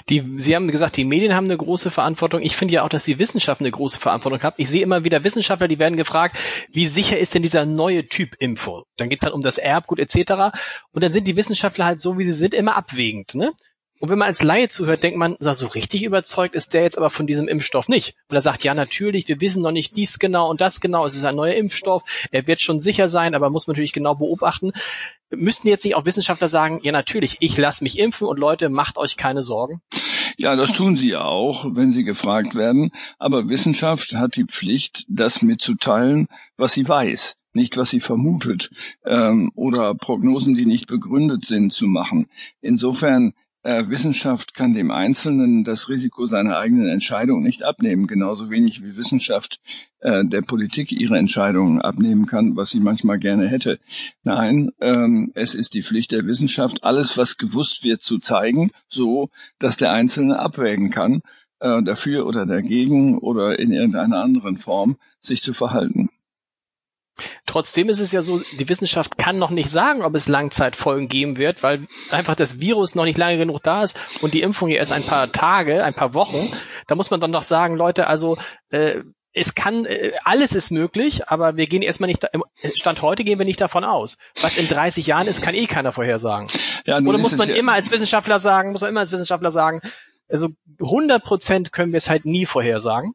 Die, 0.09 0.23
Sie 0.37 0.55
haben 0.55 0.71
gesagt, 0.71 0.95
die 0.95 1.03
Medien 1.03 1.35
haben 1.35 1.45
eine 1.45 1.57
große 1.57 1.91
Verantwortung. 1.91 2.41
Ich 2.41 2.55
finde 2.55 2.75
ja 2.75 2.83
auch, 2.83 2.89
dass 2.89 3.03
die 3.03 3.19
Wissenschaft 3.19 3.59
eine 3.59 3.71
große 3.71 3.99
Verantwortung 3.99 4.41
hat. 4.41 4.53
Ich 4.57 4.69
sehe 4.69 4.81
immer 4.81 5.03
wieder 5.03 5.23
Wissenschaftler, 5.25 5.67
die 5.67 5.79
werden 5.79 5.97
gefragt, 5.97 6.37
wie 6.71 6.87
sicher 6.87 7.19
ist 7.19 7.35
denn 7.35 7.41
dieser 7.41 7.65
neue 7.65 8.05
Typ 8.05 8.35
Info? 8.39 8.85
Dann 8.95 9.09
geht 9.09 9.19
es 9.19 9.25
dann 9.25 9.33
um 9.33 9.41
das 9.41 9.57
Erbgut 9.57 9.99
etc. 9.99 10.55
Und 10.91 11.03
dann 11.03 11.11
sind 11.11 11.27
die 11.27 11.35
Wissenschaftler 11.35 11.85
halt 11.85 11.99
so, 11.99 12.17
wie 12.17 12.23
sie 12.23 12.31
sind, 12.31 12.53
immer 12.53 12.77
abwägend. 12.77 13.35
Ne? 13.35 13.51
Und 13.99 14.09
wenn 14.09 14.19
man 14.19 14.27
als 14.27 14.43
Laie 14.43 14.67
zuhört, 14.67 15.03
denkt 15.03 15.17
man, 15.17 15.37
so 15.39 15.67
richtig 15.67 16.03
überzeugt 16.03 16.53
ist 16.53 16.73
der 16.73 16.83
jetzt 16.83 16.97
aber 16.97 17.09
von 17.09 17.27
diesem 17.27 17.47
Impfstoff 17.47 17.87
nicht. 17.87 18.15
Weil 18.27 18.39
er 18.39 18.41
sagt, 18.41 18.63
ja 18.63 18.73
natürlich, 18.73 19.27
wir 19.27 19.39
wissen 19.39 19.63
noch 19.63 19.71
nicht 19.71 19.95
dies 19.95 20.19
genau 20.19 20.49
und 20.49 20.59
das 20.59 20.81
genau, 20.81 21.05
es 21.05 21.15
ist 21.15 21.23
ein 21.23 21.35
neuer 21.35 21.55
Impfstoff, 21.55 22.03
er 22.31 22.45
wird 22.47 22.59
schon 22.59 22.81
sicher 22.81 23.07
sein, 23.07 23.35
aber 23.35 23.49
muss 23.49 23.67
man 23.67 23.73
natürlich 23.73 23.93
genau 23.93 24.15
beobachten. 24.15 24.71
Müssten 25.31 25.69
jetzt 25.69 25.85
nicht 25.85 25.95
auch 25.95 26.05
Wissenschaftler 26.05 26.49
sagen, 26.49 26.81
ja 26.83 26.91
natürlich, 26.91 27.37
ich 27.39 27.57
lasse 27.57 27.83
mich 27.83 27.97
impfen 27.97 28.27
und 28.27 28.37
Leute, 28.37 28.69
macht 28.69 28.97
euch 28.97 29.15
keine 29.15 29.43
Sorgen? 29.43 29.81
Ja, 30.37 30.57
das 30.57 30.73
tun 30.73 30.97
sie 30.97 31.11
ja 31.11 31.23
auch, 31.23 31.65
wenn 31.75 31.91
sie 31.91 32.03
gefragt 32.03 32.55
werden. 32.55 32.91
Aber 33.17 33.47
Wissenschaft 33.47 34.13
hat 34.13 34.35
die 34.35 34.45
Pflicht, 34.45 35.05
das 35.07 35.41
mitzuteilen, 35.41 36.27
was 36.57 36.73
sie 36.73 36.87
weiß 36.87 37.37
nicht 37.55 37.77
was 37.77 37.89
sie 37.89 38.01
vermutet 38.01 38.69
ähm, 39.05 39.51
oder 39.55 39.95
Prognosen, 39.95 40.55
die 40.55 40.65
nicht 40.65 40.87
begründet 40.87 41.45
sind, 41.45 41.71
zu 41.71 41.87
machen. 41.87 42.27
Insofern 42.61 43.33
Wissenschaft 43.65 44.53
kann 44.53 44.73
dem 44.73 44.91
Einzelnen 44.91 45.63
das 45.63 45.89
Risiko 45.89 46.27
seiner 46.27 46.57
eigenen 46.57 46.87
Entscheidung 46.87 47.41
nicht 47.41 47.63
abnehmen, 47.63 48.05
genauso 48.05 48.51
wenig 48.51 48.83
wie 48.83 48.95
Wissenschaft 48.95 49.59
äh, 50.01 50.23
der 50.23 50.43
Politik 50.43 50.91
ihre 50.91 51.17
Entscheidungen 51.17 51.81
abnehmen 51.81 52.27
kann, 52.27 52.55
was 52.55 52.69
sie 52.69 52.79
manchmal 52.79 53.17
gerne 53.17 53.47
hätte. 53.47 53.79
Nein, 54.23 54.69
ähm, 54.81 55.31
es 55.33 55.55
ist 55.55 55.73
die 55.73 55.81
Pflicht 55.81 56.11
der 56.11 56.27
Wissenschaft, 56.27 56.83
alles, 56.83 57.17
was 57.17 57.37
gewusst 57.37 57.83
wird, 57.83 58.03
zu 58.03 58.19
zeigen, 58.19 58.69
so 58.87 59.29
dass 59.57 59.77
der 59.77 59.91
Einzelne 59.91 60.37
abwägen 60.37 60.91
kann, 60.91 61.21
äh, 61.59 61.81
dafür 61.81 62.27
oder 62.27 62.45
dagegen 62.45 63.17
oder 63.17 63.57
in 63.57 63.71
irgendeiner 63.71 64.21
anderen 64.21 64.57
Form 64.57 64.97
sich 65.19 65.41
zu 65.41 65.53
verhalten. 65.55 66.09
Trotzdem 67.55 67.87
ist 67.87 68.01
es 68.01 68.11
ja 68.11 68.21
so, 68.21 68.41
die 68.59 68.67
Wissenschaft 68.67 69.17
kann 69.17 69.37
noch 69.37 69.49
nicht 69.49 69.71
sagen, 69.71 70.01
ob 70.01 70.13
es 70.13 70.27
Langzeitfolgen 70.27 71.07
geben 71.07 71.37
wird, 71.37 71.63
weil 71.63 71.87
einfach 72.09 72.35
das 72.35 72.59
Virus 72.59 72.95
noch 72.95 73.05
nicht 73.05 73.17
lange 73.17 73.37
genug 73.37 73.63
da 73.63 73.81
ist 73.81 73.97
und 74.19 74.33
die 74.33 74.41
Impfung 74.41 74.67
ja 74.67 74.75
erst 74.75 74.91
ein 74.91 75.05
paar 75.05 75.31
Tage, 75.31 75.81
ein 75.81 75.93
paar 75.93 76.13
Wochen. 76.13 76.51
Da 76.87 76.95
muss 76.95 77.11
man 77.11 77.21
dann 77.21 77.31
doch 77.31 77.43
sagen, 77.43 77.77
Leute, 77.77 78.07
also 78.07 78.37
äh, 78.71 79.03
es 79.31 79.55
kann, 79.55 79.85
äh, 79.85 80.11
alles 80.25 80.53
ist 80.53 80.69
möglich, 80.69 81.29
aber 81.29 81.55
wir 81.55 81.65
gehen 81.67 81.81
erstmal 81.81 82.09
nicht, 82.09 82.27
Stand 82.73 83.01
heute 83.01 83.23
gehen 83.23 83.39
wir 83.39 83.45
nicht 83.45 83.61
davon 83.61 83.85
aus. 83.85 84.17
Was 84.41 84.57
in 84.57 84.67
30 84.67 85.07
Jahren 85.07 85.27
ist, 85.27 85.41
kann 85.41 85.55
eh 85.55 85.65
keiner 85.65 85.93
vorhersagen. 85.93 86.49
Ja, 86.85 86.99
Oder 86.99 87.17
muss 87.17 87.37
man 87.37 87.47
ja 87.47 87.55
immer 87.55 87.71
als 87.71 87.89
Wissenschaftler 87.89 88.39
sagen, 88.39 88.73
muss 88.73 88.81
man 88.81 88.89
immer 88.89 88.99
als 88.99 89.13
Wissenschaftler 89.13 89.51
sagen, 89.51 89.79
also 90.35 90.49
100 90.81 91.23
Prozent 91.23 91.71
können 91.71 91.93
wir 91.93 91.97
es 91.97 92.09
halt 92.09 92.25
nie 92.25 92.45
vorhersagen. 92.45 93.13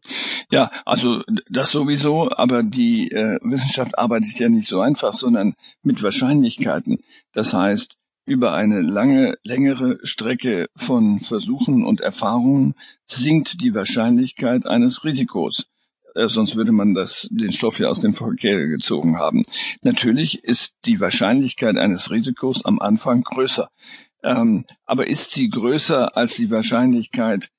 Ja, 0.50 0.70
also 0.86 1.22
das 1.50 1.70
sowieso, 1.70 2.30
aber 2.30 2.62
die 2.62 3.10
äh, 3.10 3.38
Wissenschaft 3.42 3.98
arbeitet 3.98 4.38
ja 4.38 4.48
nicht 4.48 4.68
so 4.68 4.80
einfach, 4.80 5.14
sondern 5.14 5.54
mit 5.82 6.02
Wahrscheinlichkeiten. 6.02 7.00
Das 7.32 7.52
heißt, 7.52 7.98
über 8.24 8.54
eine 8.54 8.80
lange, 8.80 9.36
längere 9.42 9.98
Strecke 10.02 10.68
von 10.76 11.20
Versuchen 11.20 11.84
und 11.84 12.00
Erfahrungen 12.00 12.74
sinkt 13.04 13.62
die 13.62 13.74
Wahrscheinlichkeit 13.74 14.66
eines 14.66 15.04
Risikos. 15.04 15.66
Äh, 16.14 16.28
sonst 16.28 16.56
würde 16.56 16.72
man 16.72 16.94
das, 16.94 17.28
den 17.30 17.52
Stoff 17.52 17.78
ja 17.78 17.88
aus 17.88 18.00
dem 18.00 18.14
Verkehr 18.14 18.66
gezogen 18.66 19.18
haben. 19.18 19.44
Natürlich 19.82 20.44
ist 20.44 20.76
die 20.84 21.00
Wahrscheinlichkeit 21.00 21.76
eines 21.76 22.10
Risikos 22.10 22.64
am 22.64 22.78
Anfang 22.78 23.22
größer. 23.22 23.70
Ähm, 24.22 24.66
aber 24.84 25.06
ist 25.06 25.32
sie 25.32 25.48
größer 25.48 26.16
als 26.16 26.34
die 26.34 26.50
Wahrscheinlichkeit, 26.50 27.50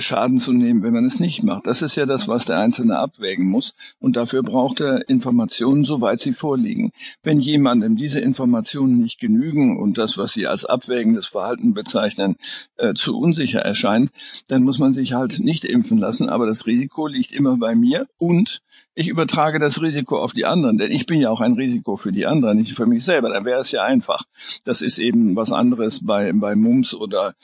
Schaden 0.00 0.38
zu 0.38 0.52
nehmen, 0.52 0.82
wenn 0.82 0.92
man 0.92 1.06
es 1.06 1.20
nicht 1.20 1.42
macht. 1.42 1.66
Das 1.66 1.82
ist 1.82 1.96
ja 1.96 2.06
das, 2.06 2.28
was 2.28 2.44
der 2.44 2.58
Einzelne 2.58 2.98
abwägen 2.98 3.48
muss. 3.48 3.74
Und 3.98 4.16
dafür 4.16 4.42
braucht 4.42 4.80
er 4.80 5.08
Informationen, 5.08 5.84
soweit 5.84 6.20
sie 6.20 6.32
vorliegen. 6.32 6.92
Wenn 7.22 7.40
jemandem 7.40 7.96
diese 7.96 8.20
Informationen 8.20 8.98
nicht 8.98 9.20
genügen 9.20 9.78
und 9.78 9.96
das, 9.96 10.18
was 10.18 10.32
Sie 10.32 10.46
als 10.46 10.64
abwägendes 10.64 11.26
Verhalten 11.26 11.72
bezeichnen, 11.72 12.36
äh, 12.76 12.94
zu 12.94 13.18
unsicher 13.18 13.60
erscheint, 13.60 14.10
dann 14.48 14.64
muss 14.64 14.78
man 14.78 14.92
sich 14.92 15.14
halt 15.14 15.40
nicht 15.40 15.64
impfen 15.64 15.98
lassen. 15.98 16.28
Aber 16.28 16.46
das 16.46 16.66
Risiko 16.66 17.06
liegt 17.06 17.32
immer 17.32 17.56
bei 17.56 17.74
mir 17.74 18.06
und 18.18 18.60
ich 18.94 19.08
übertrage 19.08 19.58
das 19.58 19.80
Risiko 19.80 20.18
auf 20.18 20.32
die 20.32 20.44
anderen, 20.44 20.76
denn 20.76 20.90
ich 20.90 21.06
bin 21.06 21.20
ja 21.20 21.30
auch 21.30 21.40
ein 21.40 21.54
Risiko 21.54 21.96
für 21.96 22.12
die 22.12 22.26
anderen, 22.26 22.58
nicht 22.58 22.74
für 22.74 22.86
mich 22.86 23.04
selber. 23.04 23.30
Dann 23.30 23.44
wäre 23.44 23.60
es 23.60 23.70
ja 23.70 23.82
einfach. 23.82 24.24
Das 24.64 24.82
ist 24.82 24.98
eben 24.98 25.36
was 25.36 25.52
anderes 25.52 26.04
bei, 26.04 26.32
bei 26.32 26.54
Mumps 26.54 26.94
oder 26.94 27.34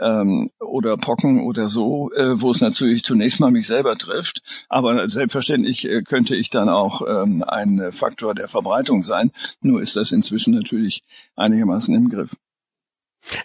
ähm, 0.00 0.50
oder 0.60 0.96
Pocken 0.96 1.40
oder 1.40 1.68
so, 1.68 2.10
äh, 2.12 2.40
wo 2.40 2.50
es 2.50 2.60
natürlich 2.60 3.04
zunächst 3.04 3.40
mal 3.40 3.50
mich 3.50 3.66
selber 3.66 3.96
trifft. 3.96 4.42
Aber 4.68 5.08
selbstverständlich 5.08 5.88
äh, 5.88 6.02
könnte 6.02 6.36
ich 6.36 6.50
dann 6.50 6.68
auch 6.68 7.02
ähm, 7.06 7.42
ein 7.46 7.92
Faktor 7.92 8.34
der 8.34 8.48
Verbreitung 8.48 9.02
sein. 9.04 9.32
Nur 9.60 9.80
ist 9.80 9.96
das 9.96 10.12
inzwischen 10.12 10.54
natürlich 10.54 11.02
einigermaßen 11.36 11.94
im 11.94 12.08
Griff. 12.08 12.30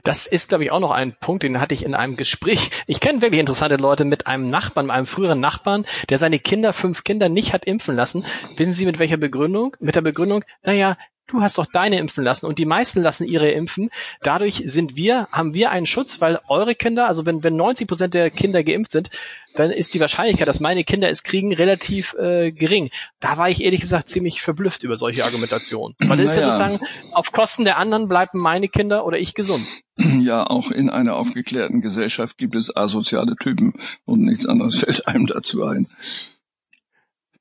Das 0.04 0.28
ist, 0.28 0.50
glaube 0.50 0.64
ich, 0.64 0.72
auch 0.72 0.80
noch 0.80 0.92
ein 0.92 1.16
Punkt, 1.20 1.44
den 1.44 1.60
hatte 1.60 1.74
ich 1.74 1.84
in 1.84 1.96
einem 1.96 2.16
Gespräch. 2.16 2.70
Ich 2.88 3.00
kenne 3.00 3.22
wirklich 3.22 3.40
interessante 3.40 3.78
Leute 3.78 4.06
mit 4.06 4.28
einem 4.28 4.50
Nachbarn, 4.50 4.88
mit 4.88 4.96
einem 4.96 5.08
früheren 5.08 5.40
Nachbarn, 5.40 5.86
der 6.10 6.18
seine 6.18 6.40
Kinder, 6.40 6.74
fünf 6.74 7.04
Kinder, 7.04 7.30
nicht 7.30 7.54
hat 7.54 7.66
impfen 7.66 7.96
lassen. 7.96 8.24
Wissen 8.58 8.74
Sie 8.74 8.86
mit 8.86 9.00
welcher 9.00 9.18
Begründung? 9.18 9.76
Mit 9.80 9.96
der 9.96 10.02
Begründung, 10.02 10.44
naja, 10.64 10.98
du 11.32 11.42
hast 11.42 11.58
doch 11.58 11.66
deine 11.66 11.98
impfen 12.00 12.24
lassen 12.24 12.46
und 12.46 12.60
die 12.60 12.66
meisten 12.66 13.02
lassen 13.02 13.26
ihre 13.26 13.50
impfen. 13.52 13.90
Dadurch 14.22 14.64
sind 14.66 14.96
wir, 14.96 15.28
haben 15.32 15.54
wir 15.54 15.72
einen 15.72 15.86
Schutz, 15.86 16.22
weil 16.22 16.40
eure 16.48 16.76
Kinder, 16.76 17.08
also 17.08 17.26
wenn, 17.26 17.44
wenn 17.44 17.56
90 17.56 17.88
Prozent 17.88 18.14
der 18.14 18.30
Kinder 18.30 18.64
geimpft 18.64 18.92
sind, 18.92 19.10
dann 19.56 19.72
ist 19.72 19.94
die 19.94 20.00
Wahrscheinlichkeit, 20.00 20.48
dass 20.48 20.60
meine 20.60 20.84
Kinder 20.84 21.10
es 21.10 21.24
kriegen, 21.24 21.54
relativ 21.54 22.14
äh, 22.14 22.52
gering. 22.52 22.90
Da 23.20 23.38
war 23.38 23.50
ich 23.50 23.64
ehrlich 23.64 23.82
gesagt 23.82 24.10
ziemlich 24.10 24.42
verblüfft 24.42 24.84
über 24.84 24.96
solche 24.96 25.26
Argumentationen. 25.26 25.96
Weil 26.00 26.18
das 26.18 26.32
ist 26.32 26.38
ja 26.38 26.44
sozusagen, 26.44 26.80
auf 27.12 27.32
Kosten 27.32 27.66
der 27.66 27.78
anderen 27.78 28.08
bleiben 28.08 28.40
meine 28.40 28.68
Kinder 28.68 29.06
oder 29.06 29.18
ich 29.18 29.34
gesund. 29.34 29.66
Ja, 29.98 30.48
auch 30.48 30.72
in 30.72 30.90
einer 30.90 31.16
aufgeklärten 31.16 31.82
Gesellschaft 31.82 32.38
gibt 32.38 32.56
es 32.56 32.76
asoziale 32.76 33.36
Typen 33.36 33.74
und 34.06 34.22
nichts 34.22 34.46
anderes 34.46 34.78
fällt 34.78 35.08
einem 35.08 35.28
dazu 35.28 35.64
ein. 35.64 35.88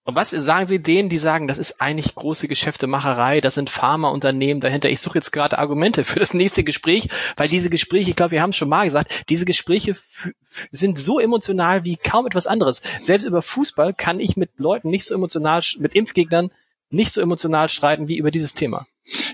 Und 0.05 0.15
was 0.15 0.31
sagen 0.31 0.67
Sie 0.67 0.81
denen, 0.81 1.11
die 1.11 1.19
sagen, 1.19 1.47
das 1.47 1.59
ist 1.59 1.81
eigentlich 1.81 2.15
große 2.15 2.49
Geschäftemacherei, 2.49 3.41
das 3.41 3.55
sind 3.55 3.69
Pharmaunternehmen 3.69 4.61
dahinter. 4.61 4.89
Ich 4.89 5.01
suche 5.01 5.19
jetzt 5.19 5.31
gerade 5.31 5.59
Argumente 5.59 6.05
für 6.05 6.19
das 6.19 6.33
nächste 6.33 6.65
Gespräch, 6.65 7.09
weil 7.37 7.49
diese 7.49 7.69
Gespräche, 7.69 8.11
ich 8.11 8.17
glaube, 8.17 8.33
wir 8.33 8.43
haben 8.43 8.51
es 8.51 8.57
schon 8.57 8.71
mal 8.71 8.85
gesagt, 8.85 9.13
diese 9.29 9.45
Gespräche 9.45 9.95
sind 10.71 10.99
so 10.99 11.21
emotional 11.21 11.85
wie 11.85 11.97
kaum 11.97 12.27
etwas 12.27 12.47
anderes. 12.47 12.83
Selbst 13.03 13.27
über 13.27 13.43
Fußball 13.43 13.93
kann 13.93 14.21
ich 14.21 14.37
mit 14.37 14.51
Leuten 14.57 14.89
nicht 14.89 15.05
so 15.05 15.15
emotional, 15.15 15.63
mit 15.79 15.95
Impfgegnern 15.95 16.51
nicht 16.89 17.13
so 17.13 17.21
emotional 17.21 17.69
streiten 17.69 18.09
wie 18.09 18.17
über 18.17 18.31
dieses 18.31 18.55
Thema. 18.55 18.87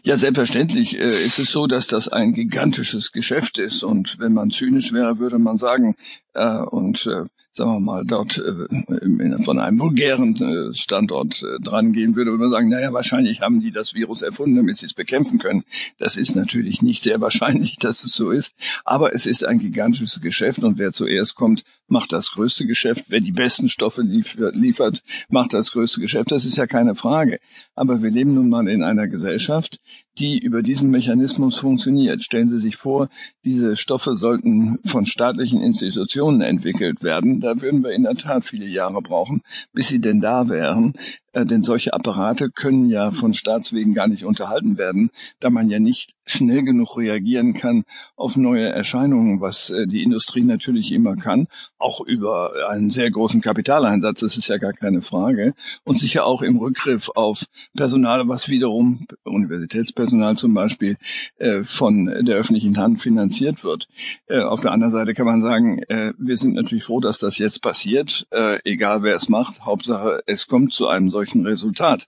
Ja, 0.02 0.16
selbstverständlich 0.16 0.99
äh, 0.99 1.06
ist 1.06 1.38
es 1.38 1.50
so, 1.50 1.66
dass 1.66 1.87
das 1.87 2.09
ein 2.09 2.33
gigantisches 2.33 3.12
Geschäft 3.12 3.59
ist. 3.59 3.83
Und 3.83 4.18
wenn 4.18 4.33
man 4.33 4.50
zynisch 4.50 4.92
wäre, 4.92 5.18
würde 5.18 5.38
man 5.38 5.59
sagen, 5.59 5.97
äh, 6.35 6.61
und 6.61 7.06
äh, 7.06 7.25
sagen 7.56 7.71
wir 7.71 7.80
mal, 7.80 8.02
dort 8.04 8.38
äh, 8.38 9.42
von 9.42 9.59
einem 9.59 9.80
vulgären 9.80 10.37
äh, 10.37 10.75
Standort 10.75 11.42
äh, 11.42 11.59
dran 11.62 11.92
gehen 11.92 12.14
würde, 12.14 12.30
würde 12.30 12.45
man 12.45 12.50
sagen, 12.50 12.68
naja, 12.68 12.92
wahrscheinlich 12.92 13.40
haben 13.40 13.61
die 13.61 13.71
das 13.71 13.95
Virus 13.95 14.23
erfunden, 14.23 14.56
damit 14.56 14.76
sie 14.76 14.87
es 14.87 14.95
bekämpfen 14.95 15.38
können. 15.38 15.64
Das 15.99 16.16
ist 16.16 16.37
natürlich 16.37 16.83
nicht 16.83 17.02
sehr 17.02 17.21
wahrscheinlich, 17.21 17.76
dass 17.80 18.04
es 18.04 18.12
so 18.12 18.30
ist, 18.30 18.54
aber 18.85 19.14
es 19.14 19.26
ist 19.26 19.45
ein 19.45 19.59
gigantisches 19.59 20.21
Geschäft 20.21 20.62
und 20.62 20.78
wer 20.78 20.92
zuerst 20.92 21.35
kommt, 21.35 21.64
macht 21.88 22.12
das 22.12 22.33
größte 22.33 22.66
Geschäft. 22.66 23.05
Wer 23.09 23.21
die 23.21 23.33
besten 23.33 23.69
Stoffe 23.69 24.02
liefert, 24.02 25.02
macht 25.28 25.52
das 25.52 25.73
größte 25.73 26.00
Geschäft. 26.00 26.33
Das 26.33 26.45
ist 26.45 26.57
ja 26.57 26.66
keine 26.66 26.95
Frage. 26.95 27.38
Aber 27.75 28.02
wir 28.02 28.11
leben 28.11 28.35
nun 28.35 28.49
mal 28.49 28.69
in 28.69 28.83
einer 28.83 29.09
Gesellschaft, 29.09 29.81
die 30.18 30.38
über 30.38 30.62
diesen 30.62 30.90
Mechanismus 30.90 31.58
funktioniert. 31.58 32.23
Stellen 32.23 32.50
Sie 32.50 32.58
sich 32.58 32.76
vor, 32.76 33.08
diese 33.44 33.76
Stoffe 33.76 34.16
sollten 34.16 34.78
von 34.85 35.06
staatlichen 35.06 35.61
Institutionen 35.61 36.40
entwickelt 36.40 37.02
werden. 37.02 37.40
Da 37.40 37.61
würden 37.61 37.82
wir 37.85 37.90
in 37.90 38.04
der 38.04 38.16
Tat 38.16 38.44
viele 38.44 38.66
Jahre 38.66 39.02
brauchen, 39.02 39.42
bis 39.73 39.88
sie 39.88 40.00
denn 40.00 40.20
da 40.20 40.49
wären. 40.49 40.94
Äh, 41.37 41.44
denn 41.44 41.62
solche 41.62 41.92
Apparate 41.92 42.50
können 42.50 42.88
ja 42.88 43.11
von 43.11 43.35
Staatswegen 43.35 43.92
gar 43.92 44.08
nicht 44.08 44.25
unterhalten 44.25 44.78
werden, 44.78 45.11
da 45.38 45.50
man 45.50 45.68
ja 45.68 45.78
nicht 45.78 46.14
schnell 46.25 46.62
genug 46.62 46.96
reagieren 46.96 47.52
kann 47.52 47.85
auf 48.16 48.37
neue 48.37 48.68
Erscheinungen, 48.68 49.42
was 49.42 49.68
äh, 49.68 49.87
die 49.87 50.02
Industrie 50.02 50.44
natürlich 50.44 50.92
immer 50.92 51.14
kann, 51.14 51.46
auch 51.78 52.00
über 52.00 52.68
einen 52.70 52.88
sehr 52.88 53.11
großen 53.11 53.42
Kapitaleinsatz, 53.42 54.20
das 54.20 54.38
ist 54.38 54.49
ja 54.49 54.56
gar 54.56 54.73
keine 54.73 55.02
Frage, 55.02 55.52
und 55.85 56.00
sicher 56.00 56.25
auch 56.25 56.40
im 56.40 56.56
Rückgriff 56.56 57.11
auf 57.14 57.44
Personal, 57.76 58.28
was 58.28 58.49
wiederum, 58.49 59.06
Universitätspersonal 59.25 60.05
zum 60.36 60.54
Beispiel, 60.54 60.96
äh, 61.38 61.62
von 61.64 62.06
der 62.06 62.36
öffentlichen 62.36 62.78
Hand 62.78 63.00
finanziert 63.00 63.64
wird. 63.64 63.88
Auf 64.28 64.60
der 64.60 64.72
anderen 64.72 64.92
Seite 64.92 65.14
kann 65.14 65.26
man 65.26 65.42
sagen, 65.42 65.80
wir 66.18 66.36
sind 66.36 66.54
natürlich 66.54 66.84
froh, 66.84 67.00
dass 67.00 67.18
das 67.18 67.38
jetzt 67.38 67.62
passiert, 67.62 68.26
egal 68.64 69.02
wer 69.02 69.14
es 69.14 69.28
macht, 69.28 69.64
Hauptsache 69.64 70.20
es 70.26 70.46
kommt 70.46 70.72
zu 70.72 70.88
einem 70.88 71.10
solchen 71.10 71.46
Resultat. 71.46 72.06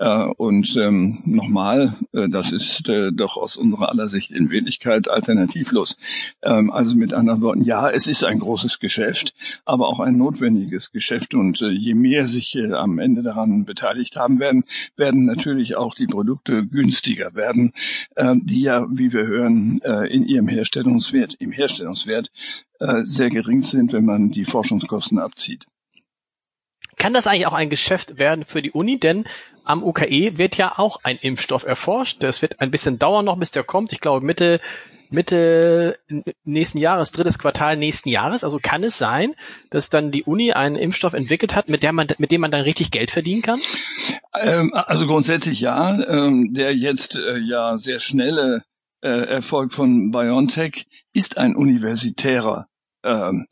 Äh, 0.00 0.24
und 0.38 0.76
ähm, 0.78 1.20
nochmal, 1.26 1.94
äh, 2.12 2.28
das 2.30 2.52
ist 2.52 2.88
äh, 2.88 3.12
doch 3.12 3.36
aus 3.36 3.56
unserer 3.56 3.90
aller 3.90 4.08
Sicht 4.08 4.30
in 4.30 4.50
Wirklichkeit 4.50 5.10
alternativlos. 5.10 5.98
Ähm, 6.42 6.70
also 6.70 6.96
mit 6.96 7.12
anderen 7.12 7.42
Worten, 7.42 7.62
ja, 7.62 7.90
es 7.90 8.06
ist 8.06 8.24
ein 8.24 8.38
großes 8.38 8.80
Geschäft, 8.80 9.34
aber 9.66 9.88
auch 9.88 10.00
ein 10.00 10.16
notwendiges 10.16 10.90
Geschäft. 10.90 11.34
Und 11.34 11.60
äh, 11.60 11.68
je 11.68 11.92
mehr 11.92 12.26
sich 12.26 12.56
äh, 12.56 12.72
am 12.72 12.98
Ende 12.98 13.22
daran 13.22 13.66
beteiligt 13.66 14.16
haben 14.16 14.38
werden, 14.38 14.64
werden 14.96 15.26
natürlich 15.26 15.76
auch 15.76 15.94
die 15.94 16.06
Produkte 16.06 16.66
günstiger 16.66 17.34
werden, 17.34 17.39
äh, 17.40 18.34
die 18.42 18.62
ja, 18.62 18.86
wie 18.90 19.12
wir 19.12 19.26
hören, 19.26 19.80
äh, 19.82 20.06
in 20.06 20.26
ihrem 20.26 20.48
Herstellungswert, 20.48 21.34
im 21.38 21.52
Herstellungswert 21.52 22.30
äh, 22.78 23.02
sehr 23.02 23.30
gering 23.30 23.62
sind, 23.62 23.92
wenn 23.92 24.04
man 24.04 24.30
die 24.30 24.44
Forschungskosten 24.44 25.18
abzieht. 25.18 25.64
Kann 26.96 27.14
das 27.14 27.26
eigentlich 27.26 27.46
auch 27.46 27.54
ein 27.54 27.70
Geschäft 27.70 28.18
werden 28.18 28.44
für 28.44 28.60
die 28.60 28.72
Uni? 28.72 28.98
Denn 28.98 29.24
am 29.64 29.82
UKE 29.82 30.36
wird 30.36 30.56
ja 30.56 30.74
auch 30.76 31.00
ein 31.02 31.16
Impfstoff 31.16 31.64
erforscht. 31.64 32.22
Das 32.22 32.42
wird 32.42 32.60
ein 32.60 32.70
bisschen 32.70 32.98
dauern 32.98 33.24
noch, 33.24 33.38
bis 33.38 33.50
der 33.50 33.64
kommt. 33.64 33.92
Ich 33.92 34.00
glaube 34.00 34.24
Mitte 34.24 34.60
Mitte 35.12 35.98
nächsten 36.44 36.78
Jahres, 36.78 37.12
drittes 37.12 37.38
Quartal 37.38 37.76
nächsten 37.76 38.08
Jahres. 38.08 38.44
Also 38.44 38.58
kann 38.62 38.82
es 38.84 38.98
sein, 38.98 39.34
dass 39.70 39.90
dann 39.90 40.10
die 40.10 40.24
Uni 40.24 40.52
einen 40.52 40.76
Impfstoff 40.76 41.14
entwickelt 41.14 41.54
hat, 41.54 41.68
mit, 41.68 41.82
der 41.82 41.92
man, 41.92 42.08
mit 42.18 42.30
dem 42.30 42.40
man 42.40 42.50
dann 42.50 42.62
richtig 42.62 42.90
Geld 42.90 43.10
verdienen 43.10 43.42
kann? 43.42 43.60
Ähm, 44.40 44.72
also 44.74 45.06
grundsätzlich 45.06 45.60
ja. 45.60 46.00
Ähm, 46.02 46.52
der 46.52 46.74
jetzt 46.74 47.16
äh, 47.16 47.38
ja 47.38 47.78
sehr 47.78 48.00
schnelle 48.00 48.62
äh, 49.02 49.08
Erfolg 49.08 49.72
von 49.72 50.10
BioNTech 50.10 50.86
ist 51.12 51.38
ein 51.38 51.56
universitärer 51.56 52.68
ähm, 53.02 53.46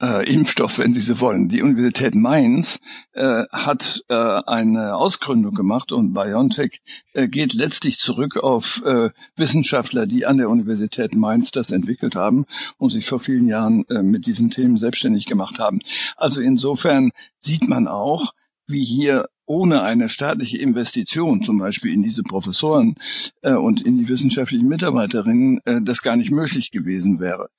äh, 0.00 0.32
Impfstoff, 0.32 0.78
wenn 0.78 0.94
Sie 0.94 1.00
so 1.00 1.20
wollen. 1.20 1.48
Die 1.48 1.62
Universität 1.62 2.14
Mainz 2.14 2.80
äh, 3.12 3.44
hat 3.52 4.02
äh, 4.08 4.14
eine 4.14 4.96
Ausgründung 4.96 5.54
gemacht 5.54 5.92
und 5.92 6.12
BioNTech 6.14 6.80
äh, 7.12 7.28
geht 7.28 7.54
letztlich 7.54 7.98
zurück 7.98 8.36
auf 8.36 8.82
äh, 8.84 9.10
Wissenschaftler, 9.36 10.06
die 10.06 10.26
an 10.26 10.38
der 10.38 10.48
Universität 10.48 11.14
Mainz 11.14 11.50
das 11.50 11.70
entwickelt 11.70 12.16
haben 12.16 12.46
und 12.78 12.90
sich 12.90 13.06
vor 13.06 13.20
vielen 13.20 13.46
Jahren 13.46 13.84
äh, 13.88 14.02
mit 14.02 14.26
diesen 14.26 14.50
Themen 14.50 14.78
selbstständig 14.78 15.26
gemacht 15.26 15.58
haben. 15.58 15.80
Also 16.16 16.40
insofern 16.40 17.10
sieht 17.38 17.68
man 17.68 17.86
auch, 17.88 18.32
wie 18.66 18.84
hier 18.84 19.26
ohne 19.46 19.82
eine 19.82 20.08
staatliche 20.08 20.58
Investition, 20.58 21.42
zum 21.42 21.58
Beispiel 21.58 21.92
in 21.92 22.04
diese 22.04 22.22
Professoren 22.22 22.94
äh, 23.42 23.54
und 23.54 23.82
in 23.82 23.98
die 23.98 24.08
wissenschaftlichen 24.08 24.68
Mitarbeiterinnen, 24.68 25.60
äh, 25.64 25.80
das 25.82 26.02
gar 26.02 26.14
nicht 26.14 26.30
möglich 26.30 26.70
gewesen 26.70 27.18
wäre. 27.18 27.50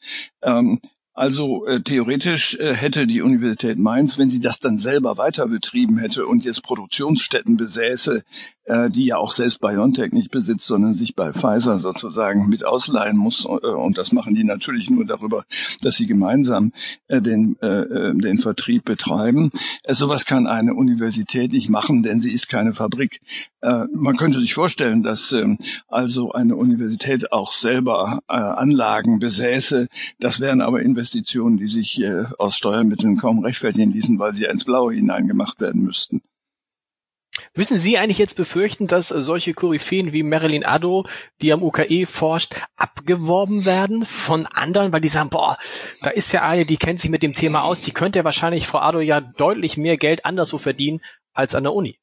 Ähm, 0.42 0.80
also 1.14 1.66
äh, 1.66 1.82
theoretisch 1.82 2.58
äh, 2.58 2.74
hätte 2.74 3.06
die 3.06 3.22
Universität 3.22 3.78
Mainz, 3.78 4.18
wenn 4.18 4.30
sie 4.30 4.40
das 4.40 4.60
dann 4.60 4.78
selber 4.78 5.18
weiter 5.18 5.48
betrieben 5.48 5.98
hätte 5.98 6.26
und 6.26 6.46
jetzt 6.46 6.64
Produktionsstätten 6.64 7.58
besäße, 7.58 8.24
äh, 8.72 8.90
die 8.90 9.04
ja 9.04 9.18
auch 9.18 9.32
selbst 9.32 9.60
BioNTech 9.60 10.14
nicht 10.14 10.32
besitzt, 10.32 10.66
sondern 10.66 10.94
sich 10.94 11.14
bei 11.14 11.34
Pfizer 11.34 11.78
sozusagen 11.78 12.48
mit 12.48 12.66
ausleihen 12.66 13.18
muss. 13.18 13.44
Äh, 13.44 13.68
und 13.68 13.98
das 13.98 14.14
machen 14.14 14.34
die 14.34 14.46
natürlich 14.46 14.90
nur 14.90 15.04
darüber, 15.06 15.44
dass 15.82 15.98
sie 15.98 16.08
gemeinsam 16.08 16.72
äh, 17.08 17.22
den, 17.22 17.58
den 17.62 18.38
Vertrieb 18.40 18.86
betreiben. 18.86 19.52
Sowas 19.90 20.26
kann 20.26 20.48
eine 20.48 20.74
Universität 20.74 21.52
nicht 21.52 21.70
machen, 21.70 22.04
denn 22.04 22.20
sie 22.20 22.32
ist 22.32 22.48
keine 22.48 22.74
Fabrik. 22.74 23.20
Man 23.62 24.18
könnte 24.18 24.40
sich 24.40 24.54
vorstellen, 24.54 25.04
dass 25.04 25.32
äh, 25.34 25.58
also 25.88 26.32
eine 26.32 26.56
Universität 26.56 27.32
auch 27.32 27.52
selber 27.52 28.22
Anlagen 28.28 29.20
besäße. 29.20 29.88
Das 30.20 30.40
wären 30.40 30.62
aber 30.62 30.82
Investitionen, 30.82 31.58
die 31.58 31.68
sich 31.68 32.04
aus 32.38 32.56
Steuermitteln 32.56 33.18
kaum 33.18 33.40
rechtfertigen 33.40 33.92
ließen, 33.92 34.20
weil 34.20 34.34
sie 34.34 34.46
ins 34.46 34.64
Blaue 34.64 34.94
hineingemacht 34.94 35.60
werden 35.60 35.84
müssten. 35.84 36.22
Müssen 37.56 37.80
Sie 37.80 37.98
eigentlich 37.98 38.18
jetzt 38.18 38.36
befürchten, 38.36 38.88
dass 38.88 39.08
solche 39.08 39.54
Koryphäen 39.54 40.12
wie 40.12 40.24
Marilyn 40.24 40.66
Addo, 40.66 41.06
die 41.42 41.54
am 41.54 41.64
UKE 41.64 42.06
forscht, 42.06 42.56
abgeworben 42.76 43.66
werden 43.66 44.06
von 44.06 44.46
anderen, 44.48 44.92
weil 44.92 45.02
die 45.02 45.08
sagen, 45.08 45.30
boah, 45.30 45.58
da 46.02 46.10
ist 46.10 46.32
ja 46.34 46.44
eine, 46.44 46.66
die 46.66 46.78
kennt 46.78 47.00
sich 47.00 47.10
mit 47.10 47.24
dem 47.24 47.34
Thema 47.34 47.64
aus, 47.64 47.82
die 47.82 47.92
könnte 47.92 48.20
ja 48.20 48.26
wahrscheinlich 48.26 48.68
Frau 48.68 48.80
Addo 48.80 49.00
ja 49.00 49.22
deutlich 49.22 49.78
mehr 49.78 49.98
Geld 49.98 50.26
anderswo 50.26 50.58
verdienen 50.58 51.00
als 51.34 51.56
an 51.56 51.64
der 51.64 51.74
Uni. 51.74 51.98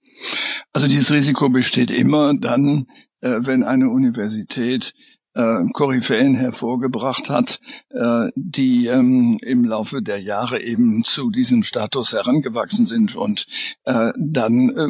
Also 0.73 0.89
dieses 0.89 1.11
Risiko 1.11 1.49
besteht 1.49 1.91
immer 1.91 2.35
dann, 2.35 2.87
äh, 3.21 3.37
wenn 3.41 3.63
eine 3.63 3.91
Universität 3.91 4.95
äh, 5.39 5.71
Koryphäen 5.73 6.35
hervorgebracht 6.35 7.31
hat, 7.31 7.61
äh, 7.91 8.29
die 8.35 8.87
ähm, 8.87 9.39
im 9.41 9.65
Laufe 9.65 10.03
der 10.03 10.21
Jahre 10.21 10.61
eben 10.61 11.05
zu 11.05 11.31
diesem 11.31 11.63
Status 11.63 12.13
herangewachsen 12.13 12.87
sind. 12.87 13.15
Und 13.15 13.47
äh, 13.85 14.13
dann 14.19 14.71
äh, 14.71 14.89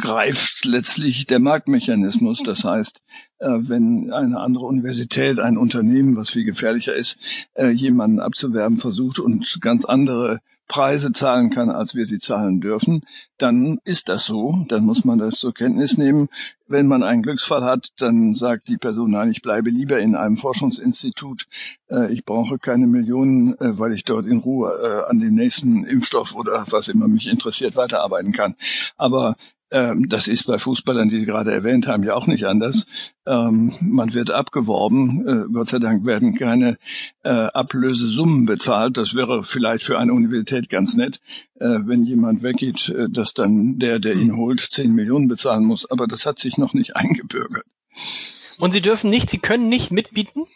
greift 0.00 0.64
letztlich 0.64 1.26
der 1.26 1.38
Marktmechanismus. 1.38 2.42
Das 2.42 2.64
heißt, 2.64 3.02
wenn 3.40 4.12
eine 4.12 4.38
andere 4.38 4.66
Universität, 4.66 5.40
ein 5.40 5.56
Unternehmen, 5.56 6.16
was 6.16 6.30
viel 6.30 6.44
gefährlicher 6.44 6.94
ist, 6.94 7.18
äh, 7.54 7.70
jemanden 7.70 8.20
abzuwerben 8.20 8.78
versucht 8.78 9.18
und 9.18 9.58
ganz 9.60 9.84
andere 9.84 10.40
Preise 10.70 11.10
zahlen 11.10 11.50
kann, 11.50 11.68
als 11.68 11.96
wir 11.96 12.06
sie 12.06 12.20
zahlen 12.20 12.60
dürfen, 12.60 13.02
dann 13.38 13.80
ist 13.82 14.08
das 14.08 14.24
so. 14.24 14.64
Dann 14.68 14.84
muss 14.84 15.04
man 15.04 15.18
das 15.18 15.40
zur 15.40 15.52
Kenntnis 15.52 15.98
nehmen. 15.98 16.28
Wenn 16.68 16.86
man 16.86 17.02
einen 17.02 17.22
Glücksfall 17.22 17.64
hat, 17.64 17.88
dann 17.98 18.36
sagt 18.36 18.68
die 18.68 18.76
Person, 18.76 19.10
nein, 19.10 19.32
ich 19.32 19.42
bleibe 19.42 19.68
lieber 19.68 19.98
in 19.98 20.14
einem 20.14 20.36
Forschungsinstitut. 20.36 21.46
Äh, 21.90 22.12
ich 22.12 22.24
brauche 22.24 22.60
keine 22.60 22.86
Millionen, 22.86 23.54
äh, 23.54 23.78
weil 23.80 23.92
ich 23.92 24.04
dort 24.04 24.26
in 24.26 24.38
Ruhe 24.38 24.70
äh, 24.80 25.10
an 25.10 25.18
dem 25.18 25.34
nächsten 25.34 25.84
Impfstoff 25.84 26.36
oder 26.36 26.64
was 26.70 26.86
immer 26.86 27.08
mich 27.08 27.26
interessiert 27.26 27.74
weiterarbeiten 27.74 28.30
kann. 28.30 28.54
Aber 28.96 29.34
das 29.70 30.26
ist 30.26 30.46
bei 30.46 30.58
Fußballern, 30.58 31.08
die 31.08 31.20
Sie 31.20 31.26
gerade 31.26 31.52
erwähnt 31.52 31.86
haben, 31.86 32.02
ja 32.02 32.14
auch 32.14 32.26
nicht 32.26 32.44
anders. 32.46 32.86
Ähm, 33.26 33.72
man 33.80 34.14
wird 34.14 34.30
abgeworben. 34.30 35.26
Äh, 35.26 35.52
Gott 35.52 35.68
sei 35.68 35.78
Dank 35.78 36.04
werden 36.04 36.34
keine 36.34 36.78
äh, 37.22 37.28
Ablösesummen 37.28 38.46
bezahlt. 38.46 38.96
Das 38.96 39.14
wäre 39.14 39.44
vielleicht 39.44 39.84
für 39.84 39.98
eine 39.98 40.12
Universität 40.12 40.68
ganz 40.68 40.94
nett, 40.96 41.20
äh, 41.60 41.78
wenn 41.84 42.04
jemand 42.04 42.42
weggeht, 42.42 42.92
dass 43.10 43.34
dann 43.34 43.78
der, 43.78 44.00
der 44.00 44.14
ihn 44.14 44.36
holt, 44.36 44.60
zehn 44.60 44.92
Millionen 44.92 45.28
bezahlen 45.28 45.64
muss. 45.64 45.88
Aber 45.88 46.06
das 46.06 46.26
hat 46.26 46.38
sich 46.38 46.58
noch 46.58 46.74
nicht 46.74 46.96
eingebürgert. 46.96 47.66
Und 48.58 48.72
Sie 48.72 48.82
dürfen 48.82 49.10
nicht, 49.10 49.30
Sie 49.30 49.38
können 49.38 49.68
nicht 49.68 49.90
mitbieten? 49.90 50.46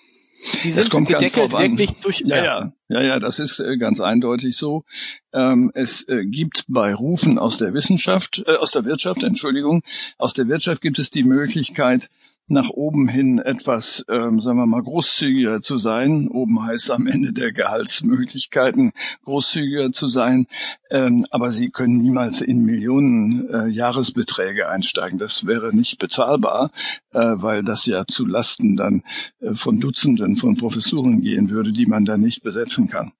Sie 0.45 0.71
sind 0.71 0.91
gedeckelt 0.91 1.53
wirklich 1.53 1.93
durch. 2.01 2.21
Ja, 2.21 2.45
ja, 2.45 2.73
ja, 2.89 3.01
ja, 3.03 3.19
das 3.19 3.39
ist 3.39 3.61
äh, 3.61 3.77
ganz 3.79 4.01
eindeutig 4.01 4.57
so. 4.57 4.85
Ähm, 5.33 5.71
es 5.75 6.07
äh, 6.09 6.25
gibt 6.27 6.65
bei 6.69 6.95
Rufen 6.95 7.39
aus 7.39 7.57
der 7.57 7.73
Wissenschaft, 7.73 8.45
äh, 8.47 8.57
aus 8.57 8.71
der 8.71 8.85
Wirtschaft, 8.85 9.23
Entschuldigung, 9.23 9.83
aus 10.19 10.35
der 10.35 10.49
Wirtschaft 10.49 10.83
gibt 10.83 10.99
es 10.99 11.11
die 11.11 11.25
Möglichkeit, 11.25 12.11
nach 12.47 12.69
oben 12.71 13.09
hin 13.09 13.39
etwas, 13.39 14.05
ähm, 14.09 14.41
sagen 14.41 14.59
wir 14.59 14.67
mal, 14.67 14.83
großzügiger 14.83 15.61
zu 15.61 15.79
sein. 15.79 16.29
Oben 16.29 16.63
heißt 16.63 16.91
am 16.91 17.07
Ende 17.07 17.33
der 17.33 17.53
Gehaltsmöglichkeiten 17.53 18.93
großzügiger 19.25 19.91
zu 19.93 20.09
sein. 20.09 20.47
Ähm, 20.91 21.27
aber 21.31 21.53
sie 21.53 21.71
können 21.71 21.99
niemals 21.99 22.43
in 22.43 22.65
Millionen 22.65 23.49
äh, 23.49 23.69
Jahresbeträge 23.69 24.69
einsteigen. 24.69 25.19
Das 25.19 25.47
wäre 25.47 25.75
nicht 25.75 25.99
bezahlbar, 25.99 26.71
äh, 27.13 27.21
weil 27.37 27.63
das 27.63 27.87
ja 27.87 28.05
zu 28.07 28.27
Lasten 28.27 28.77
dann 28.77 29.03
äh, 29.41 29.55
von 29.55 29.81
Dutzenden 29.81 30.37
von 30.37 30.57
Professuren 30.57 31.23
gehen 31.23 31.51
würde, 31.51 31.73
die 31.73 31.87
man 31.87 32.05
dann 32.05 32.21
nicht 32.21 32.43
besetzen 32.43 32.89
kann. 32.89 33.13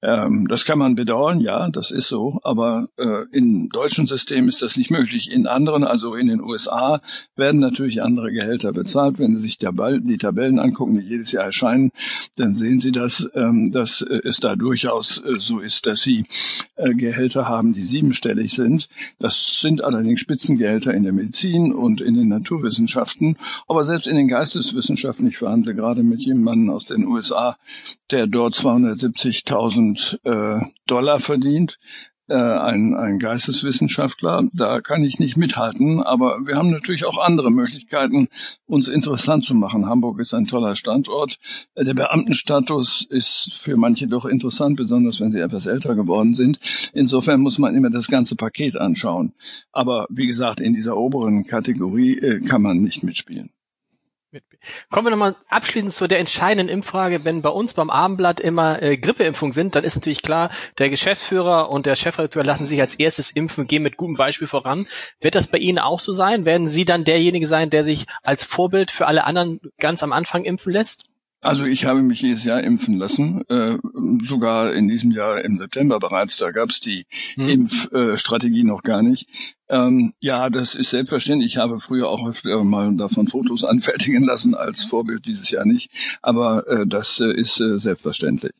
Ähm, 0.00 0.46
das 0.48 0.64
kann 0.64 0.78
man 0.78 0.94
bedauern, 0.94 1.40
ja, 1.40 1.68
das 1.70 1.90
ist 1.90 2.06
so, 2.06 2.38
aber 2.44 2.88
äh, 2.98 3.24
im 3.32 3.68
deutschen 3.70 4.06
System 4.06 4.48
ist 4.48 4.62
das 4.62 4.76
nicht 4.76 4.92
möglich. 4.92 5.28
In 5.30 5.48
anderen, 5.48 5.82
also 5.82 6.14
in 6.14 6.28
den 6.28 6.40
USA, 6.40 7.00
werden 7.34 7.58
natürlich 7.58 8.00
andere 8.00 8.30
Gehälter 8.30 8.72
bezahlt. 8.72 9.18
Wenn 9.18 9.34
Sie 9.34 9.42
sich 9.42 9.58
die 9.58 10.18
Tabellen 10.18 10.60
angucken, 10.60 11.00
die 11.00 11.06
jedes 11.06 11.32
Jahr 11.32 11.44
erscheinen, 11.44 11.90
dann 12.36 12.54
sehen 12.54 12.78
Sie, 12.78 12.92
dass, 12.92 13.28
ähm, 13.34 13.72
dass 13.72 14.00
es 14.00 14.38
da 14.38 14.54
durchaus 14.54 15.20
äh, 15.24 15.40
so 15.40 15.58
ist, 15.58 15.86
dass 15.86 16.02
Sie 16.02 16.24
äh, 16.76 16.94
Gehälter 16.94 17.48
haben, 17.48 17.72
die 17.72 17.84
siebenstellig 17.84 18.52
sind. 18.52 18.88
Das 19.18 19.58
sind 19.60 19.82
allerdings 19.82 20.20
Spitzengehälter 20.20 20.94
in 20.94 21.02
der 21.02 21.12
Medizin 21.12 21.72
und 21.74 22.00
in 22.00 22.14
den 22.14 22.28
Naturwissenschaften, 22.28 23.36
aber 23.66 23.82
selbst 23.82 24.06
in 24.06 24.16
den 24.16 24.28
Geisteswissenschaften. 24.28 25.26
Ich 25.26 25.38
verhandle 25.38 25.74
gerade 25.74 26.04
mit 26.04 26.20
jemandem 26.20 26.70
aus 26.70 26.84
den 26.84 27.06
USA, 27.08 27.56
der 28.12 28.28
dort 28.28 28.54
270.000 28.54 29.87
1000 29.94 30.20
äh, 30.24 30.60
Dollar 30.86 31.20
verdient, 31.20 31.78
äh, 32.28 32.34
ein, 32.34 32.94
ein 32.94 33.18
Geisteswissenschaftler. 33.18 34.48
Da 34.52 34.80
kann 34.80 35.02
ich 35.02 35.18
nicht 35.18 35.36
mithalten, 35.36 36.02
aber 36.02 36.46
wir 36.46 36.56
haben 36.56 36.70
natürlich 36.70 37.04
auch 37.04 37.18
andere 37.18 37.50
Möglichkeiten, 37.50 38.28
uns 38.66 38.88
interessant 38.88 39.44
zu 39.44 39.54
machen. 39.54 39.86
Hamburg 39.86 40.20
ist 40.20 40.34
ein 40.34 40.46
toller 40.46 40.76
Standort. 40.76 41.38
Der 41.76 41.94
Beamtenstatus 41.94 43.06
ist 43.08 43.54
für 43.58 43.76
manche 43.76 44.08
doch 44.08 44.26
interessant, 44.26 44.76
besonders 44.76 45.20
wenn 45.20 45.32
sie 45.32 45.40
etwas 45.40 45.66
älter 45.66 45.94
geworden 45.94 46.34
sind. 46.34 46.60
Insofern 46.92 47.40
muss 47.40 47.58
man 47.58 47.74
immer 47.74 47.90
das 47.90 48.08
ganze 48.08 48.36
Paket 48.36 48.76
anschauen. 48.76 49.32
Aber 49.72 50.06
wie 50.10 50.26
gesagt, 50.26 50.60
in 50.60 50.74
dieser 50.74 50.96
oberen 50.96 51.44
Kategorie 51.44 52.18
äh, 52.18 52.40
kann 52.40 52.62
man 52.62 52.82
nicht 52.82 53.02
mitspielen. 53.02 53.50
Kommen 54.90 55.06
wir 55.06 55.10
nochmal 55.10 55.36
abschließend 55.48 55.92
zu 55.92 56.06
der 56.06 56.18
entscheidenden 56.18 56.68
Impfrage. 56.68 57.24
Wenn 57.24 57.40
bei 57.40 57.48
uns 57.48 57.72
beim 57.72 57.88
Abendblatt 57.88 58.40
immer 58.40 58.82
äh, 58.82 58.98
Grippeimpfungen 58.98 59.52
sind, 59.52 59.74
dann 59.74 59.84
ist 59.84 59.96
natürlich 59.96 60.22
klar, 60.22 60.50
der 60.78 60.90
Geschäftsführer 60.90 61.70
und 61.70 61.86
der 61.86 61.96
Chefredakteur 61.96 62.44
lassen 62.44 62.66
sich 62.66 62.80
als 62.80 62.94
erstes 62.96 63.30
impfen, 63.30 63.66
gehen 63.66 63.82
mit 63.82 63.96
gutem 63.96 64.16
Beispiel 64.16 64.48
voran. 64.48 64.86
Wird 65.20 65.34
das 65.34 65.46
bei 65.46 65.58
Ihnen 65.58 65.78
auch 65.78 66.00
so 66.00 66.12
sein? 66.12 66.44
Werden 66.44 66.68
Sie 66.68 66.84
dann 66.84 67.04
derjenige 67.04 67.46
sein, 67.46 67.70
der 67.70 67.84
sich 67.84 68.06
als 68.22 68.44
Vorbild 68.44 68.90
für 68.90 69.06
alle 69.06 69.24
anderen 69.24 69.60
ganz 69.78 70.02
am 70.02 70.12
Anfang 70.12 70.44
impfen 70.44 70.72
lässt? 70.72 71.04
Also 71.40 71.64
ich 71.64 71.84
habe 71.84 72.02
mich 72.02 72.20
jedes 72.20 72.42
Jahr 72.42 72.62
impfen 72.64 72.98
lassen, 72.98 73.44
äh, 73.48 73.78
sogar 74.26 74.72
in 74.72 74.88
diesem 74.88 75.12
Jahr 75.12 75.40
im 75.44 75.56
September 75.56 76.00
bereits. 76.00 76.36
Da 76.36 76.50
gab 76.50 76.70
es 76.70 76.80
die 76.80 77.06
hm. 77.34 77.48
Impfstrategie 77.48 78.62
äh, 78.62 78.64
noch 78.64 78.82
gar 78.82 79.02
nicht. 79.02 79.28
Ähm, 79.68 80.14
ja, 80.18 80.50
das 80.50 80.74
ist 80.74 80.90
selbstverständlich. 80.90 81.52
Ich 81.52 81.58
habe 81.58 81.78
früher 81.78 82.08
auch 82.08 82.28
öfter 82.28 82.64
mal 82.64 82.96
davon 82.96 83.28
Fotos 83.28 83.62
anfertigen 83.64 84.24
lassen, 84.24 84.56
als 84.56 84.82
Vorbild 84.82 85.26
dieses 85.26 85.50
Jahr 85.50 85.64
nicht. 85.64 85.90
Aber 86.22 86.66
äh, 86.66 86.86
das 86.86 87.20
äh, 87.20 87.32
ist 87.32 87.60
äh, 87.60 87.78
selbstverständlich. 87.78 88.52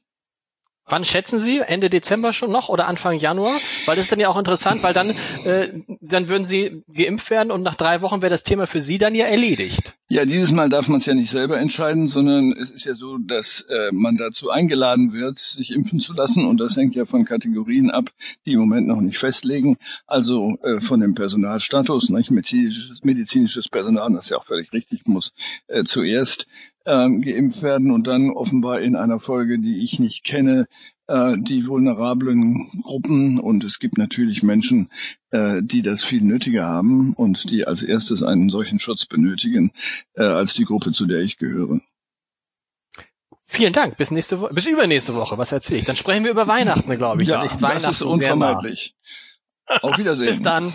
Wann 0.87 1.05
schätzen 1.05 1.39
Sie? 1.39 1.61
Ende 1.61 1.91
Dezember 1.91 2.33
schon 2.33 2.51
noch 2.51 2.69
oder 2.69 2.87
Anfang 2.87 3.19
Januar? 3.19 3.59
Weil 3.87 3.97
das 3.97 4.07
ist 4.07 4.13
dann 4.13 4.21
ja 4.21 4.29
auch 4.29 4.39
interessant, 4.39 4.83
weil 4.83 4.95
dann, 4.95 5.11
äh, 5.45 5.69
dann 6.01 6.29
würden 6.29 6.47
Sie 6.47 6.83
geimpft 6.89 7.31
werden 7.31 7.51
und 7.51 7.63
nach 7.63 7.75
drei 7.75 8.01
Wochen 8.01 8.23
wäre 8.23 8.31
das 8.31 8.43
Thema 8.43 8.67
für 8.67 8.81
Sie 8.81 8.97
dann 8.97 9.15
ja 9.15 9.27
erledigt. 9.27 9.98
Ja, 10.11 10.25
dieses 10.25 10.53
Mal 10.53 10.71
darf 10.71 10.89
man 10.89 11.01
es 11.01 11.07
ja 11.07 11.13
nicht 11.13 11.31
selber 11.31 11.61
entscheiden, 11.61 12.07
sondern 12.07 12.53
es 12.53 12.71
ist 12.71 12.87
ja 12.87 12.95
so, 12.95 13.19
dass 13.19 13.67
äh, 13.69 13.93
man 13.93 14.17
dazu 14.17 14.49
eingeladen 14.49 15.13
wird, 15.13 15.39
sich 15.39 15.71
impfen 15.71 16.01
zu 16.01 16.15
lassen 16.15 16.47
und 16.47 16.57
das 16.59 16.79
hängt 16.79 16.95
ja 16.95 17.05
von 17.05 17.27
Kategorien 17.27 17.91
ab, 17.91 18.11
die 18.47 18.53
im 18.53 18.61
Moment 18.61 18.89
noch 18.89 19.03
nicht 19.03 19.19
festlegen. 19.19 19.77
Also 20.07 20.57
äh, 20.63 20.81
von 20.81 21.01
dem 21.01 21.15
Personalstatus, 21.15 22.09
nicht? 22.09 22.31
Medizinisches, 22.31 23.01
medizinisches 23.03 23.69
Personal, 23.69 24.11
das 24.15 24.31
ja 24.31 24.39
auch 24.39 24.47
völlig 24.47 24.73
richtig, 24.73 25.07
muss 25.07 25.35
äh, 25.67 25.85
zuerst 25.85 26.47
ähm, 26.87 27.21
geimpft 27.21 27.63
werden 27.63 27.91
und 27.91 28.07
dann 28.07 28.31
offenbar 28.31 28.81
in 28.81 28.97
einer 28.97 29.21
Folge, 29.21 29.59
die 29.59 29.83
ich 29.83 30.01
nicht 30.01 30.25
kenne, 30.25 30.69
äh, 31.09 31.37
die 31.39 31.67
vulnerablen 31.67 32.83
Gruppen 32.83 33.41
und 33.41 33.65
es 33.65 33.79
gibt 33.79 33.99
natürlich 33.99 34.43
Menschen, 34.43 34.91
äh, 35.31 35.63
die 35.63 35.83
das 35.83 36.05
viel 36.05 36.23
nötiger 36.23 36.67
haben 36.67 37.15
und 37.15 37.51
die 37.51 37.67
als 37.67 37.83
erstes 37.83 38.23
einen 38.23 38.51
solchen 38.51 38.79
Schutz 38.79 39.07
benötigen 39.07 39.73
äh, 40.15 40.23
als 40.23 40.55
die 40.55 40.65
Gruppe, 40.65 40.93
zu 40.93 41.07
der 41.07 41.21
ich 41.21 41.39
gehöre. 41.39 41.81
Vielen 43.45 43.73
Dank. 43.73 43.97
Bis 43.97 44.11
nächste 44.11 44.41
Woche, 44.41 44.53
bis 44.53 44.67
übernächste 44.67 45.15
Woche. 45.15 45.39
Was 45.39 45.53
erzähle 45.53 45.81
ich? 45.81 45.87
Dann 45.87 45.97
sprechen 45.97 46.25
wir 46.25 46.31
über 46.31 46.47
Weihnachten, 46.47 46.95
glaube 46.97 47.23
ich. 47.23 47.29
Ja, 47.29 47.37
dann 47.37 47.47
ist 47.47 47.63
Weihnachten 47.63 47.87
das 47.87 47.97
ist 47.97 48.03
unvermeidlich. 48.03 48.95
Auf 49.81 49.97
Wiedersehen. 49.97 50.27
bis 50.27 50.43
dann. 50.43 50.75